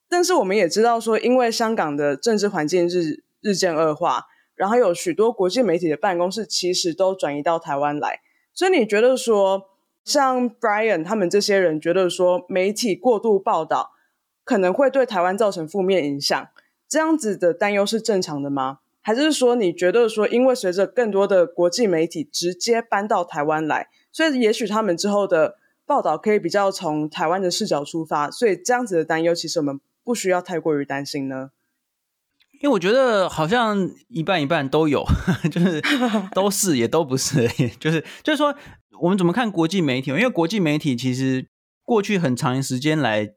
[0.08, 8.20] 但是我们也知道说，因为香港的政治环境日日渐恶化，然后有许多国际媒体的办公室其实都转移到台湾来，
[8.54, 9.70] 所以你觉得说？
[10.06, 13.94] 像 Brian 他们这些人觉得说，媒体过度报道
[14.46, 16.48] 可能会对台湾造成负面影响，
[16.88, 18.80] 这样子的担忧是正常的吗？
[19.02, 31.50] 还是说你觉得说，因为随着更多的国际媒体直接搬到台湾来，所以也许他们之后的报道可以比较从台湾的视角出发，所以这样子的担忧其实我们不需要太过于担心呢？
[32.62, 35.04] 因为我觉得好像一半一半都有，
[35.52, 35.82] 就是
[36.34, 37.48] 都是也都不是，
[37.80, 38.56] 就是就是说。
[39.02, 40.10] 我们怎么看国际媒体？
[40.12, 41.48] 因为国际媒体其实
[41.84, 43.30] 过去很长时间来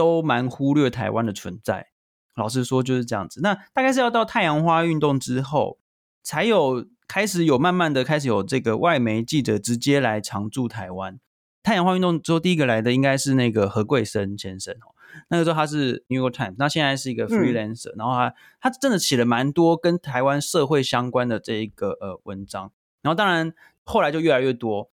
[0.00, 1.88] 都蛮忽略台湾的存在。
[2.34, 3.42] 老实说就是这样子。
[3.42, 5.78] 那大概是要到太阳花运动之后，
[6.22, 11.20] 才有开始有慢慢的开始有这个外媒记者直接来常驻台湾。
[11.62, 14.96] 太阳花运动之后，第一个来的应该是那个何贵生先生哦。
[15.28, 22.72] 那个时候他是 New York Times，那现在是一个 freelancer，嗯，然后他他真的写了蛮多跟台湾社会相关的这一个呃文章。
[23.02, 23.52] 然后当然
[23.84, 24.90] 后来就越来越多。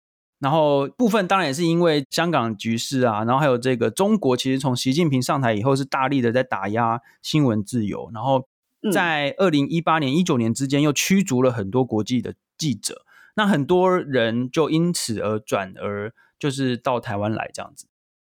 [0.41, 8.47] 然后部分当然也是因为香港局势啊，然后还有这个中国其实从习近平上台以后是大力的在打压新闻自由，然后
[8.91, 13.03] 在二零一八年、一九年之间又驱逐了很多国际的记者，
[13.35, 17.85] 那很多人就因此而转而就是到台湾来这样子，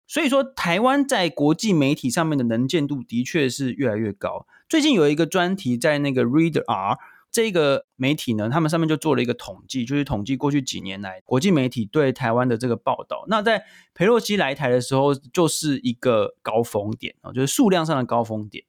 [0.08, 4.46] 所以说台湾在国际媒体上面的能见度的确是越来越高。
[4.68, 6.98] 最近有一个专题在那个 Reader R。
[7.32, 13.24] 这个媒体呢，他们上面就做了一个统计，就是统计过去几年来国际媒体对台湾的这个报道。
[13.28, 13.64] 那在
[13.94, 18.64] 佩洛西来台的时候，就是一个高峰点啊，就是数量上的高峰点。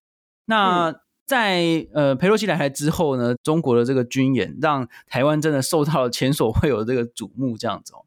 [0.45, 0.93] 那
[1.25, 1.61] 在、
[1.93, 8.05] 嗯、呃佩洛西来台之后呢，中国的这个军演让台湾真的受到了前所未有的这个瞩目，这样子哦。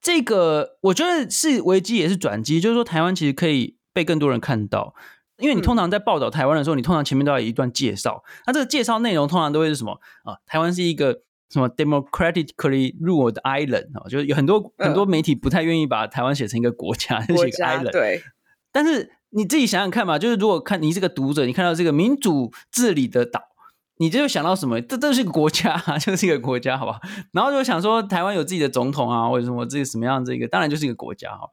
[0.00, 4.94] 这个我觉得是危机也是转机，就是说台湾其实可以被更多人看到。
[5.42, 8.22] 因为你通常在报道台湾的时候，你通常前面都要有一段介绍。
[8.46, 9.92] 那这个介绍内容通常都会是什么
[10.24, 10.38] 啊？
[10.46, 11.20] 台湾是一个
[11.50, 14.08] 什么 democratically ruled island 啊？
[14.08, 17.90] 就是有很多很多媒体不太愿意把台湾写成一个国家，写 一个 island。
[17.90, 18.22] 对。
[18.70, 23.40] 但是你自己想想看嘛，就是如果看你这个读者，你看到这个民主治理的岛，
[23.98, 24.80] 你就想到什么？
[24.80, 27.00] 这这是一个国家， 就是一个国家，好不好？
[27.32, 31.48] 然后就想说台湾有自己的总统啊，或者什么这个什么样这个，当然就是一个国家哈。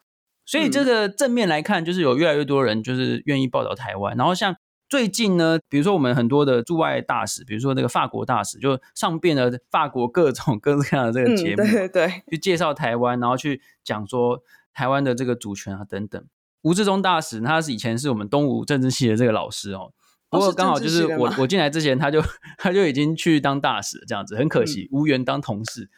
[0.49, 4.17] 所以这个正面来看，就是有越来越多人就是愿意报道台湾。
[4.17, 4.55] 然后像
[4.89, 14.41] 最近呢，比如说我们很多的驻外大使，比如说那个法国大使，就上遍了法国各种各样的这个节目，对对对，去介绍台湾，然后去讲说
[14.73, 16.19] 台湾的这个主权啊等等。
[16.63, 19.93] 吴志忠大使，他是以前是我们东吴政治系的这个老师哦，
[20.31, 22.23] 不过刚好就是我我进来之前，他就
[22.57, 25.91] 他就已经去当大使了，这样子很可惜无缘当同事。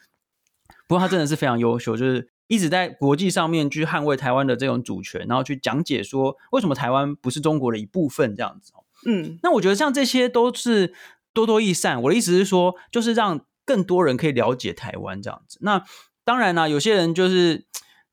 [0.86, 2.28] 不过他真的是非常优秀，就是。
[2.52, 8.74] 一直在国际上面去捍卫台湾的这种主权，然后去讲解说为什么台湾不是中国的一部分这样子。
[9.06, 10.92] 嗯，那我觉得像这些都是
[11.32, 12.02] 多多益善。
[12.02, 15.56] 我的意思是说，就是让更多人可以了解台湾这样子。
[15.62, 15.82] 那
[16.24, 17.64] 当然啦，有些人就是，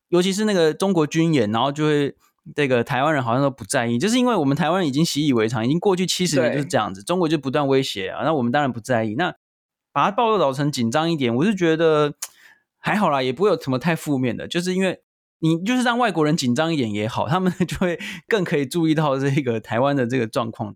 [0.08, 2.16] 尤其是那个中国军演，然后就会
[2.56, 9.14] 这个台湾人好像都不在意，就是因为我们台湾人已经习以为常，已经过去七十年就是这样子，中国就不断威胁啊，那我们当然不在意。
[9.16, 9.34] 那
[9.92, 12.14] 把它报道成紧张一点，我是觉得。
[12.80, 15.00] 还好啦，也不会有什么太负面的，就是因为
[15.40, 20.74] 你就是让外国人紧张一点也好，他们就会更可以注意到这个台湾的这个状况。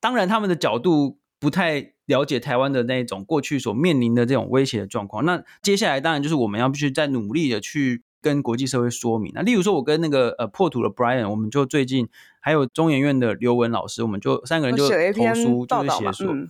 [0.00, 5.24] 当然，他们的角度不太了解台湾的那种过去所面临的这种威胁的状况。
[5.24, 9.32] 那接下来当然就是我们要必须再努力的去跟国际社会说明。
[9.34, 12.08] 那例如说，我跟那个呃破土的 Brian，我们就最近
[12.40, 16.32] 还有中研院的刘文老师，我们就三个人就投书，就是写说。
[16.32, 16.48] 嗯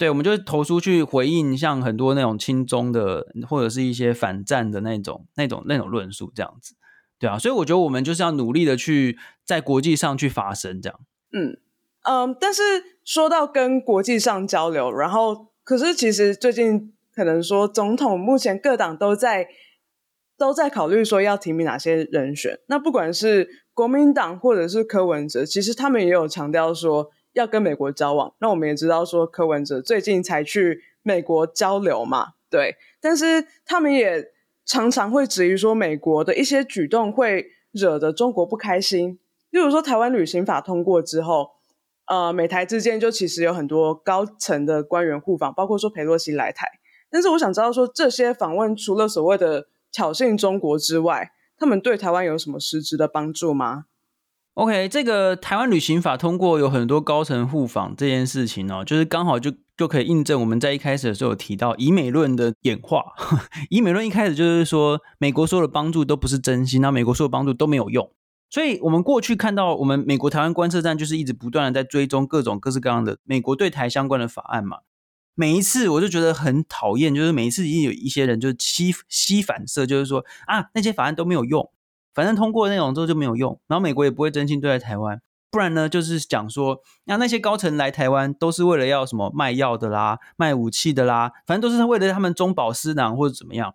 [0.00, 6.74] 对，我们就投出去回应，像很多那种亲中的，或者是一些反战的那种、那种、那种论述，这样子，
[7.18, 10.98] 对啊，所以我觉得我们就是要努力的去在国际上去发声，这样。
[11.34, 11.58] 嗯
[12.04, 12.62] 嗯，但是
[13.04, 19.48] 说到跟国际上交流，然后可是其实最近可能说总统目前各党都在
[20.38, 27.10] 都在考虑说要提名哪些人选，那不管是国民党或者是柯文哲，其实他们也有强调说。
[27.32, 34.32] 要跟美国交往，那我们也知道说柯文哲最近才去美国交流嘛，对，但是他们也
[34.64, 39.18] 常常会质疑说美国的一些举动会惹得中国不开心。
[39.50, 41.50] 例如说台湾旅行法通过之后，
[42.06, 46.68] 呃，美台之间就其实有很多高层的官员互访，包括说裴洛西来台。
[47.10, 53.86] 但是我想知道说这些访问除了所谓的挑衅中国之外，他们对台湾有什么实质的帮助吗
[54.54, 63.02] ？OK，这个台湾旅行法通过有很多高层互访这件事情哦，就是刚好就就可以印证我们在一开始的时候有提到以美论的演化。
[63.70, 68.12] 以美论一开始就是说，美国所有的帮助都不是真心，那美国所有帮助都没有用。
[68.50, 74.78] 所以我们过去看到我们美国台湾观测站就是一直不断的在追踪各种各式各样的美国对台相关的法案嘛。
[75.36, 81.70] 每一次我就觉得很讨厌，就是每一次已经有一些人就是吸吸反射，就是说啊那些法案都没有用。
[82.20, 93.74] 反正通过那种之后就没有用，然后美国也不会真心对待台湾，不然呢就是讲说，那那些高层来台湾都是为了要什么卖药的啦、卖武器的啦，反正都是为了他们中饱私囊或者怎么样，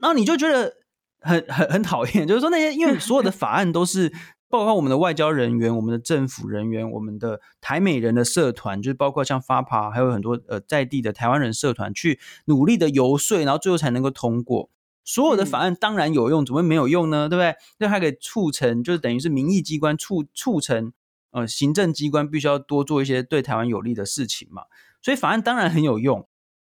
[0.00, 0.76] 然后你就觉得
[1.20, 4.12] 很很很讨厌，就是说那些因为所有的法案都是
[4.48, 14.70] 包括我们的外交人员、我们的政府人员、我们的台美人的社团，就是包括像 FAPA 还有很多呃在地的台湾人社团去努力的游说，然后最后才能够通过。
[15.08, 17.30] 所有的法案当然有用，怎么会没有用呢？
[17.30, 17.56] 对不对？
[17.78, 20.92] 那它可以促成，就是等于是民意机关促促成，
[21.30, 24.64] 呃，行政机关必须要多做一些对台湾有利的事情嘛。
[25.00, 26.28] 所以法案当然很有用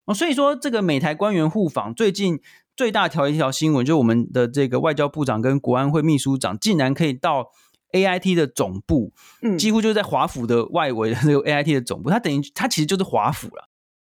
[0.07, 0.13] 哦。
[0.13, 2.41] 所以说，这个美台官员互访，最近
[2.77, 7.53] 最大条一条新闻，就是我们的这个外交部长跟国安会秘书长竟然可以到
[7.93, 9.13] AIT 的总部，
[9.43, 13.69] 嗯，几乎就是在华府的外围的这个 AIT 的总部，它等于它其实就是华府了，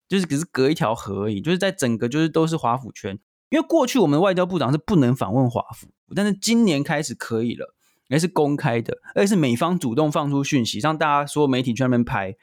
[0.08, 3.18] 就是只是隔一条河而已，就是在整个就是都是华府圈。
[3.54, 7.72] 因为过去我们的外交部长是不能访问华府，但是今年开始可以了，
[8.08, 12.34] 也是公开的，而且是美方主动放出讯息，让大家所有媒体去那边拍。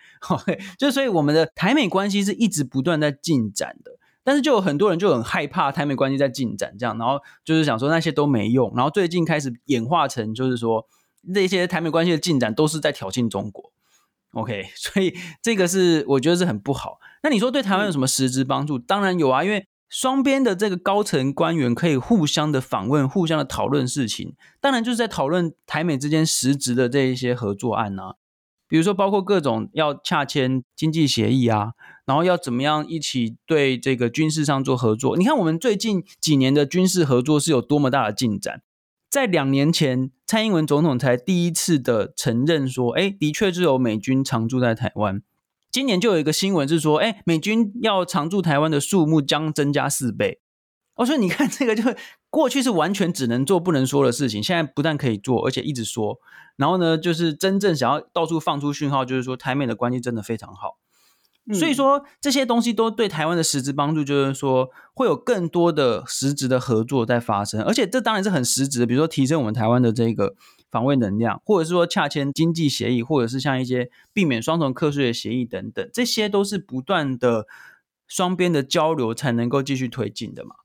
[0.78, 3.92] 就所以我们的台美关系是一直不断在进展的，
[4.24, 10.88] 但是就有很多人就很害怕台美关系在进展这样，然后就是想说那些都没用，然后最近开始演化成就是说
[11.24, 13.74] 那些台美关系的进展都是在挑衅中国。
[14.32, 17.00] OK，所以这个是我觉得是很不好。
[17.22, 18.80] 那你说对台湾有什么实质帮助？
[18.80, 19.68] 当然有啊，因为。
[19.92, 28.16] 双边的这个高层官员可以互相的访问，互相的讨论事情，当然就是在讨论台美之间实质的这一些合作案啊，
[28.70, 31.74] 比如说包括各种要洽签经济协议啊，
[32.06, 35.18] 然后要怎么样一起对这个军事上做合作。
[35.18, 38.62] 你看我们最近几年的军事合作是有多么大的进展，
[39.10, 45.22] 在两年前，蔡英文总统才第一次的承认说，哎，的确是有美军常驻在台湾。
[45.72, 50.42] 今年就有一个新闻是说，哎，美军要常驻台湾的数目将增加四倍。
[50.96, 51.84] 我说，你看这个，就
[52.30, 56.18] 过去是完全只能做不能说的事情，现在不但可以做，而且一直说。
[56.58, 60.78] 然后呢，就是真正想要到处放出讯号，就是说台美的关系真的非常好。
[61.58, 70.36] 所以说这些东西都对台湾的实质帮助，就是说会有更多的实质的合作在发生，而且这当然是很实质的，比如说提升我们台湾的这个
[70.72, 77.46] 防卫能量，或者是说洽签经济协议，或者是像一些避免双重课税的协议等等，这些都是不断的
[78.08, 80.56] 双边的交流才能够继续推进的嘛。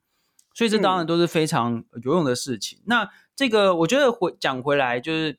[0.54, 2.78] 所以这当然都是非常有用的事情。
[2.86, 5.38] 那这个我觉得回讲回来就是。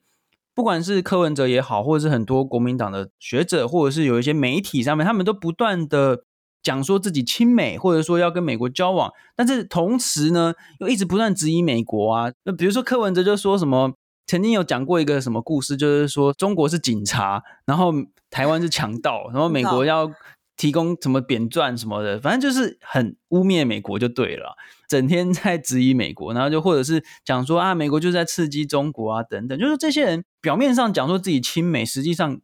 [0.58, 6.24] 不管是柯文哲也好，或者是很多国民党的学者，或者是有一些媒体上面，他们都不断的
[6.64, 12.34] 讲说自己亲美，或者说要跟美国交往，但是同时呢，又一直不断质疑美国啊。
[12.44, 13.94] 那比如说柯文哲就说什么，
[14.28, 17.92] 曾经有讲过一个什么故事，就是说中国是警察，然后
[18.30, 20.12] 台湾是强盗，然后美国要。
[20.60, 24.56] 提供什么扁钻什么的，反正就是很污蔑美国就对了，
[24.90, 32.42] 整天在质疑美国，然后就或者是讲说啊，美国就是在刺激中国啊等等，就是这些人表面上讲说自己亲美，实际上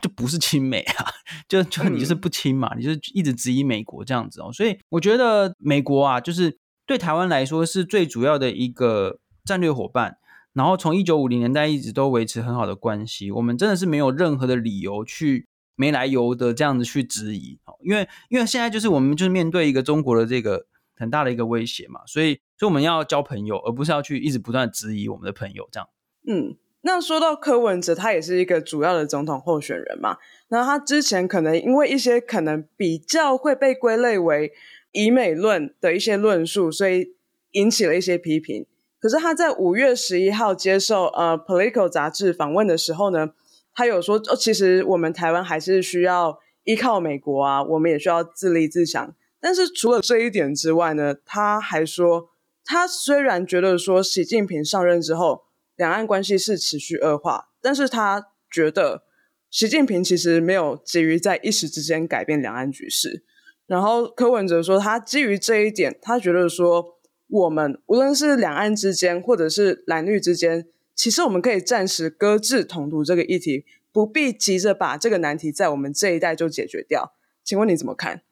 [0.00, 1.06] 就不是亲美啊，
[1.50, 6.56] 就就你就是不亲嘛，你就一直质疑美国这样子哦，所以我觉得美国啊，就是
[6.86, 10.18] 对台湾来说是最主要的一个战略伙伴，
[10.58, 15.46] 然后从一九五零年代一直都维持很好的关系，我们真的是没有任何的理由去。
[15.80, 25.88] 没来由的这样子去质疑，因为因为现在就是我们就是面对一个中国的这个很大的一个威胁嘛，所以所以我们要交朋友，而不是要去一直不断质疑我们的朋友这样。
[26.26, 30.16] 嗯，那说到柯文哲，他也是一个主要的总统候选人嘛，
[30.48, 34.50] 那他之前可能因为一些可能比较会被归类为
[34.90, 37.14] 以美论的一些论述，所以
[37.52, 38.66] 引起了一些批评。
[39.00, 43.30] 可是他在五月十一号接受呃《Politico》杂志访问的时候呢，
[43.74, 49.14] 他有说，哦，其实我们台湾还是需要依靠美国啊，我们也需要自立自强。
[49.40, 52.30] 但是除了这一点之外呢，他还说，
[52.64, 55.44] 他虽然觉得说习近平上任之后，
[55.76, 59.04] 两岸关系是持续恶化，但是他觉得
[59.48, 63.22] 习近平其实没有急于在一时之间改变两岸局势。
[63.68, 66.97] 然后柯文哲说，他基于这一点，他觉得说，
[67.28, 70.66] 我们无论是两岸之间，或者是蓝绿之间。
[70.94, 77.12] 其实我们可以暂时搁置统独这个议题，不必急着把这个难题在我们这一代就解决掉。
[77.44, 78.22] 请问你怎么看？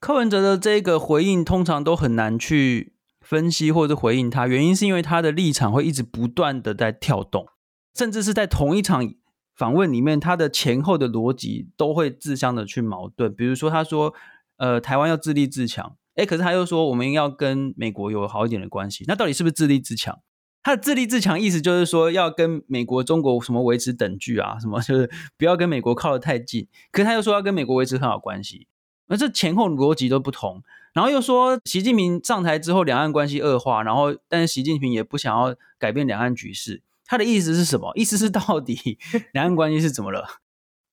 [0.00, 7.46] 柯文哲的这个回应通常都很难去分析或者回应他，原因是因为他的立场会一直不断的在跳动，
[7.94, 9.14] 甚至是在同一场
[9.54, 13.32] 访问里面，他的前后的逻辑都会自相的去矛盾。
[13.32, 14.14] 比如说他说，
[14.56, 20.20] 呃，台湾要自立自强，诶，可是他又说我们要跟美国有好一点的关系，那到底是不是自立自强？
[20.62, 26.68] 他的自立自强意思就是说要跟美国、中国什么维持等距啊，什么 就是不要跟美国靠得太近。
[26.92, 28.66] 可是他又说要跟美国维持很好关系，
[29.08, 30.62] 那这前后逻辑都不同。
[30.92, 36.82] 然后又说习近平上台之后两岸关系恶化，然后但是习近平也不想要改变两岸局势。
[37.06, 37.92] 他的意思是什么？
[37.96, 38.98] 意思是到底
[39.32, 40.26] 两岸关系是怎么了？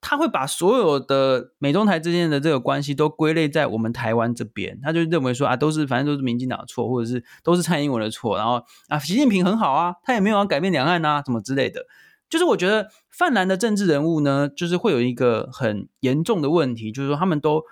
[0.09, 11.81] 他会把所有的美中台之间的这个关系都归类在我们台湾这边，他就认为说啊，都是反正都是民进党的错，或者是都是蔡英文的错，然后啊，习近平很好啊，他也没有要改变两岸啊，什么之类的。
[12.29, 17.63] 就是我觉得泛蓝的政治人物呢，就是会有一个很严重的问题，就是说他们都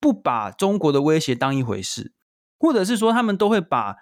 [0.00, 2.12] 不把中国的威胁当一回事，
[2.58, 3.94] 或者是说他们都会把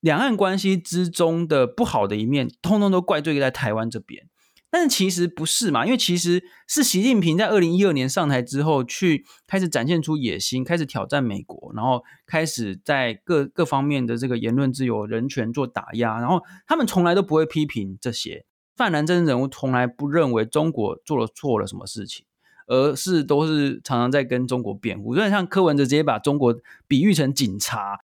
[0.00, 4.28] 两岸关系之中的不好的一面，通通都怪罪在台湾这边。
[4.74, 22.24] 但是其实不是嘛，因为其实是习近平在二零一二年上台之后，去开始展现出野心，开始挑战美国，然后开始在各各方面的这个言论自由、人权做打压，然后他们从来都不会批评这些泛蓝政治人物，从来不认为中国做了错了什么事情，
[22.66, 25.14] 而是都是常常在跟中国辩护。
[25.14, 26.56] 所以像柯文哲直接把中国
[26.88, 27.98] 比喻成警察，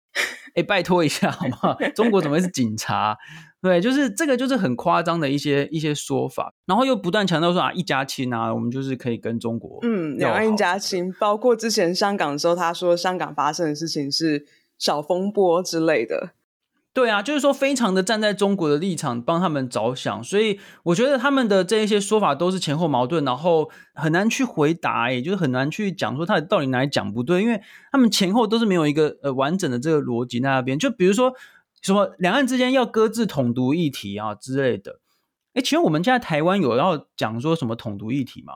[0.54, 1.74] 哎，拜托一下好吗？
[1.96, 3.16] 中国怎么会是警察？
[3.60, 14.46] 对，就是这个，就是很夸张的一些一些说法，然后又不断强调说啊，一家亲啊，我们就是可以跟中国，嗯，两岸一家亲，包括之前香港的时候，他说香港发生的事情是
[14.78, 16.30] 小风波之类的。
[16.94, 31.32] 对啊，就是说非常的站在中国的立场帮他们着想，所以我觉得他们的这一些说法都是前后矛盾，然后很难去回答，也就是很难去讲说他到底哪里讲不对，因为他们前后都是没有一个呃完整的这个逻辑在那边，就比如说。
[31.82, 35.00] 什么两岸之间要搁置统独议题啊之类的？
[35.54, 38.52] 哎，请问我们现在台湾有要讲说什么统独议题吗？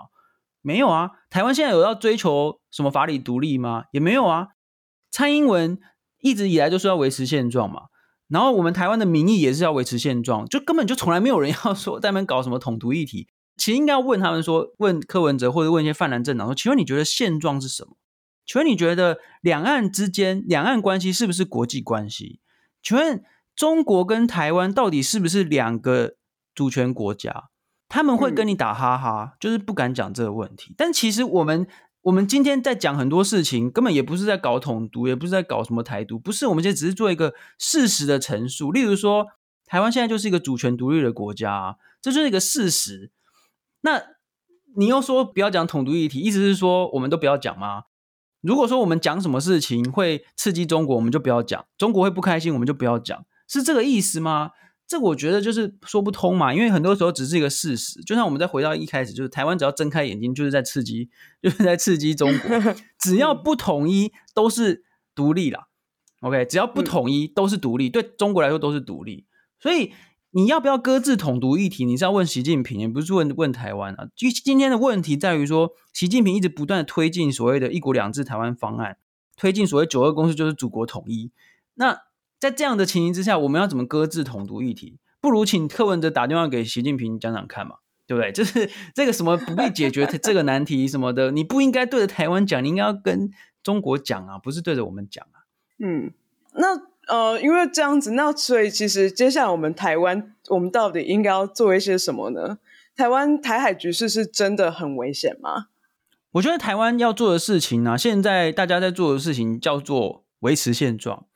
[0.61, 1.11] 没有啊。
[1.31, 3.85] 台湾现在有要追求什么法理独立吗？
[3.93, 4.49] 也没有啊。
[5.11, 5.79] 蔡英文
[6.21, 7.85] 一直以来就是要维持现状嘛。
[8.29, 13.29] 然后我们台湾的民意也是要维持现状，就根本就从来没有人要说在那边搞什么统独议题。
[13.57, 17.97] 其实应该要问他们说，问柯文哲或者问一些泛蓝政党说，请问你觉得现状是什么？
[18.47, 22.41] 请问你觉得两岸之间两岸关系是不是国际关系？
[22.83, 23.23] 请问
[23.55, 26.17] 中国跟台湾到底是不是两个
[26.55, 27.51] 主权国家？
[27.89, 30.75] 他们会跟你打哈哈，嗯、就是不敢讲这个问题。
[30.79, 31.67] 但其实我们
[32.01, 36.47] 我们今天在讲很多事情，根本也不是在搞统独，也不是在搞什么台独，不是。
[36.47, 38.73] 我们现在只是做一个事实的陈述。
[38.73, 39.27] 例如说，
[39.67, 43.11] 台湾现在就是一个主权独立的国家，这就是一个事实。
[43.83, 44.03] 那
[44.75, 47.83] 你又说不要讲统独议题，意思是说我们都不要讲吗？
[48.43, 54.51] 如果说我们讲什么事情会刺激中国，我们就不要讲；中国会不开心，我们就不要讲，是这个意思吗？
[54.87, 58.03] 这我觉得就是说不通嘛，因为很多时候只是一个事实。
[58.03, 61.09] 就像我们再回到一开始，就是台湾只要睁开眼睛，就是在刺激，
[61.41, 62.51] 就是在刺激中国。
[62.99, 64.85] 只要不统一，都是
[65.15, 65.69] 独立啦。
[66.21, 69.27] OK，只要不统一，都是独立，对中国来说都是独立。
[69.59, 69.93] 所以。
[70.35, 71.85] 你要不要搁置统独议题？
[71.85, 74.09] 你是要问习近平，也不是问问台湾啊。
[74.17, 78.97] 就今天的问题在于说，习近平一直不断推进所谓的一国两制台湾方案，
[79.37, 81.31] 推进所谓九二共识，就是祖国统一。
[81.75, 81.99] 那
[82.41, 84.99] 在这样的情形之下，我们要怎么搁置统独议题？
[85.21, 87.77] 不如请柯文哲打电话给习近平讲讲看嘛，
[88.07, 88.33] 对不对？
[88.33, 93.31] 就是这个什么不必解决这个难题什么的，你不应该对着台湾讲，你应该要跟
[93.63, 95.45] 中国讲啊，不是对着我们讲啊。
[95.79, 96.15] 嗯，
[96.55, 96.91] 那。
[97.09, 102.59] 呃，因为这样子，那所以其实接下来我们台湾，我们到底应该要做一些什么呢？
[102.95, 105.67] 台湾台海局势是真的很危险吗？
[106.33, 111.27] 我觉得台湾要做的事情呢、啊，现在大家在做的事情叫做维持现状，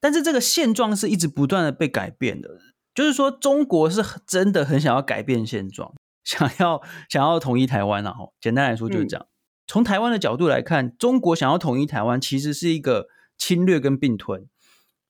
[0.00, 2.58] 但是这个现状是一直不断的被改变的。
[2.94, 5.92] 就是说，中国是真的很想要改变现状，
[6.24, 8.12] 想要想要统一台湾啊。
[8.12, 9.26] 哈，简单来说就是这样。
[9.26, 9.28] 嗯、
[9.66, 14.46] 从台湾的角度来看，中国想要统一台湾，其实是一个侵略跟并吞。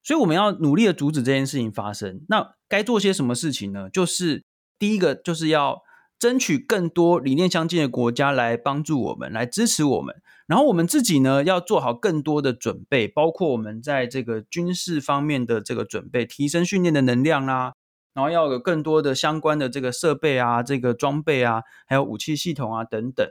[0.07, 2.25] 所以我们要努力的阻止这件事情发生。
[2.29, 3.91] 那该做些什么事情呢？
[3.91, 4.45] 就是
[4.79, 5.83] 第一个，就是要
[6.17, 10.15] 争取更多理念相近的国家来帮助我们，来支持我们。
[10.47, 17.73] 然后我们自己呢，要做好更多的准备，包括我们在这个军事方面的这个准备，提升训练的能量啦。
[18.15, 23.27] 然后要有更多的相关的这个设备啊，这个装备啊，还有武器系统啊等等。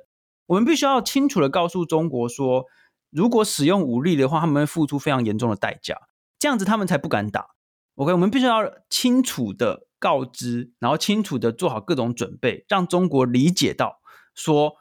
[0.48, 2.66] 我们必须要清楚的告诉中国说，
[3.12, 5.96] 如果使用武力的话，他们会付出非常严重的代价。
[6.38, 7.56] 这样子他们才不敢打。
[7.96, 14.02] OK，我们必须要清楚的告知，然后清楚的做好各种准备，让中国理解到
[14.34, 14.74] 说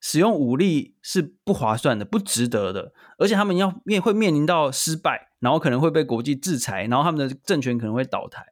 [0.00, 8.44] 使用武力是不划算的、不值得的，而且他们要面会面临到失败，然后可能会被国际制裁，然后他们的政权可能会倒台。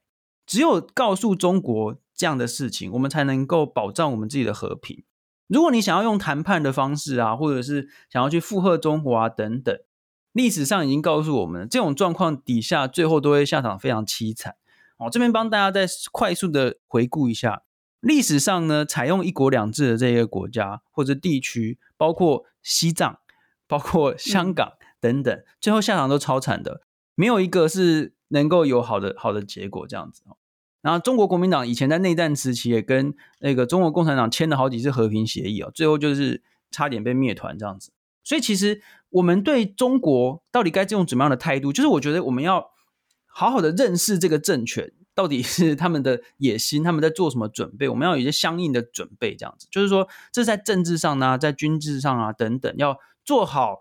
[0.46, 5.04] 只有告诉中国这样的事情，我们才能够保障我们自己的和平。
[5.48, 9.76] 如果你想要用谈判的方式啊，或者是想要去附和中国啊等等。
[10.34, 14.56] 历史上已经告诉我们，这种状况底下最后都会下场非常凄惨。
[14.98, 17.62] 哦，这边帮大家再快速的回顾一下，
[18.00, 23.18] 历史上呢，采用一国两制的这些国家或者地区，包括西藏、
[23.68, 26.82] 包括香港等等，嗯、最后下场都超惨的，
[27.14, 30.22] 没有一个是能够有好的好的结果这样子。
[30.82, 37.92] 然后中国国民党以前在内战时期也跟那个中国共产党签了好几次和平协议哦，最后就是差点被灭团这样子。
[38.24, 38.80] 所以其实。
[39.14, 41.72] 我们对中国到底该用怎么样的态度？
[41.72, 42.72] 就是我觉得我们要
[43.28, 47.88] 好好的认识这个政权到底是 他们的野心，他们在做什么准备？
[47.88, 53.78] 我们要有一些相应的准备，这样子，就是说，这在政治上呢，在军事上啊等等，要做好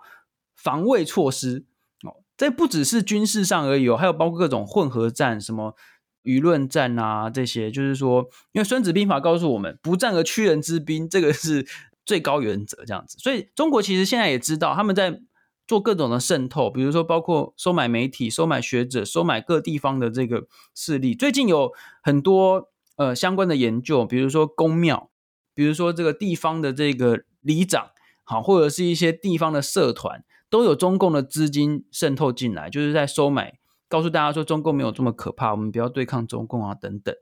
[0.56, 1.66] 防卫措施
[2.04, 2.22] 哦。
[2.38, 5.76] 这不只是军事上而已哦，还有包括各种混合战、什么
[6.22, 7.72] 舆论战啊这些。
[7.72, 11.66] 就是说，因为《孙子兵法》告诉我们，不战而屈人之兵，这个是。
[12.06, 15.22] 最高原则这样子，所以中国其实现在也知道他们在
[15.66, 21.16] 做各种的渗透，比如说包括收买媒体、收买学者、收买各地方的这个势力。
[21.16, 25.10] 最近有很多呃相关的研究，比如说宫庙，
[25.54, 27.92] 比如说这个地方的这个里长，
[28.26, 37.16] 好，或者是一些地方的社团，都有中共的资金渗透进来，就是在收买，告诉大家说中共没有这么可怕，我们不要对抗中共啊等等。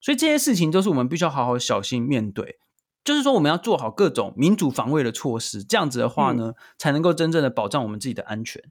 [0.00, 2.60] 所以这些事情都是我们必须要好好小心面对。
[3.02, 8.62] 就是说，我们要做好各种民主防卫的措施，这样子的话呢，嗯、才能够真正的保障我们自己的安全。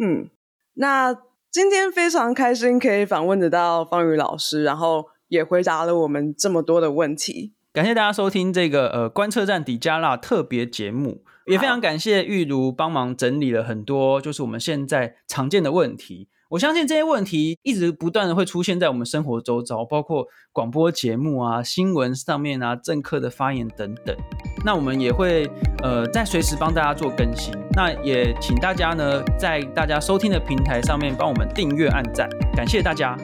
[0.00, 0.30] 嗯，
[0.74, 1.14] 那
[1.50, 7.52] 今天非常开心可以访问得到方宇老师，然后也回答了我们这么多的问题。
[7.72, 16.28] 感谢大家收听这个呃观测站底加辣特别节目，也非常感谢玉如帮忙整理了很多就是我们现在常见的问题。
[16.54, 24.16] 我相信这些问题一直不断的会出现在我们生活周遭，包括广播节目啊、新闻上面啊、政客的发言等等。
[24.64, 25.50] 那我们也会
[25.82, 27.52] 呃在随时帮大家做更新。
[27.72, 33.18] 那也请大家呢在大家收听的平台上面帮我们订阅、按赞，感谢大家。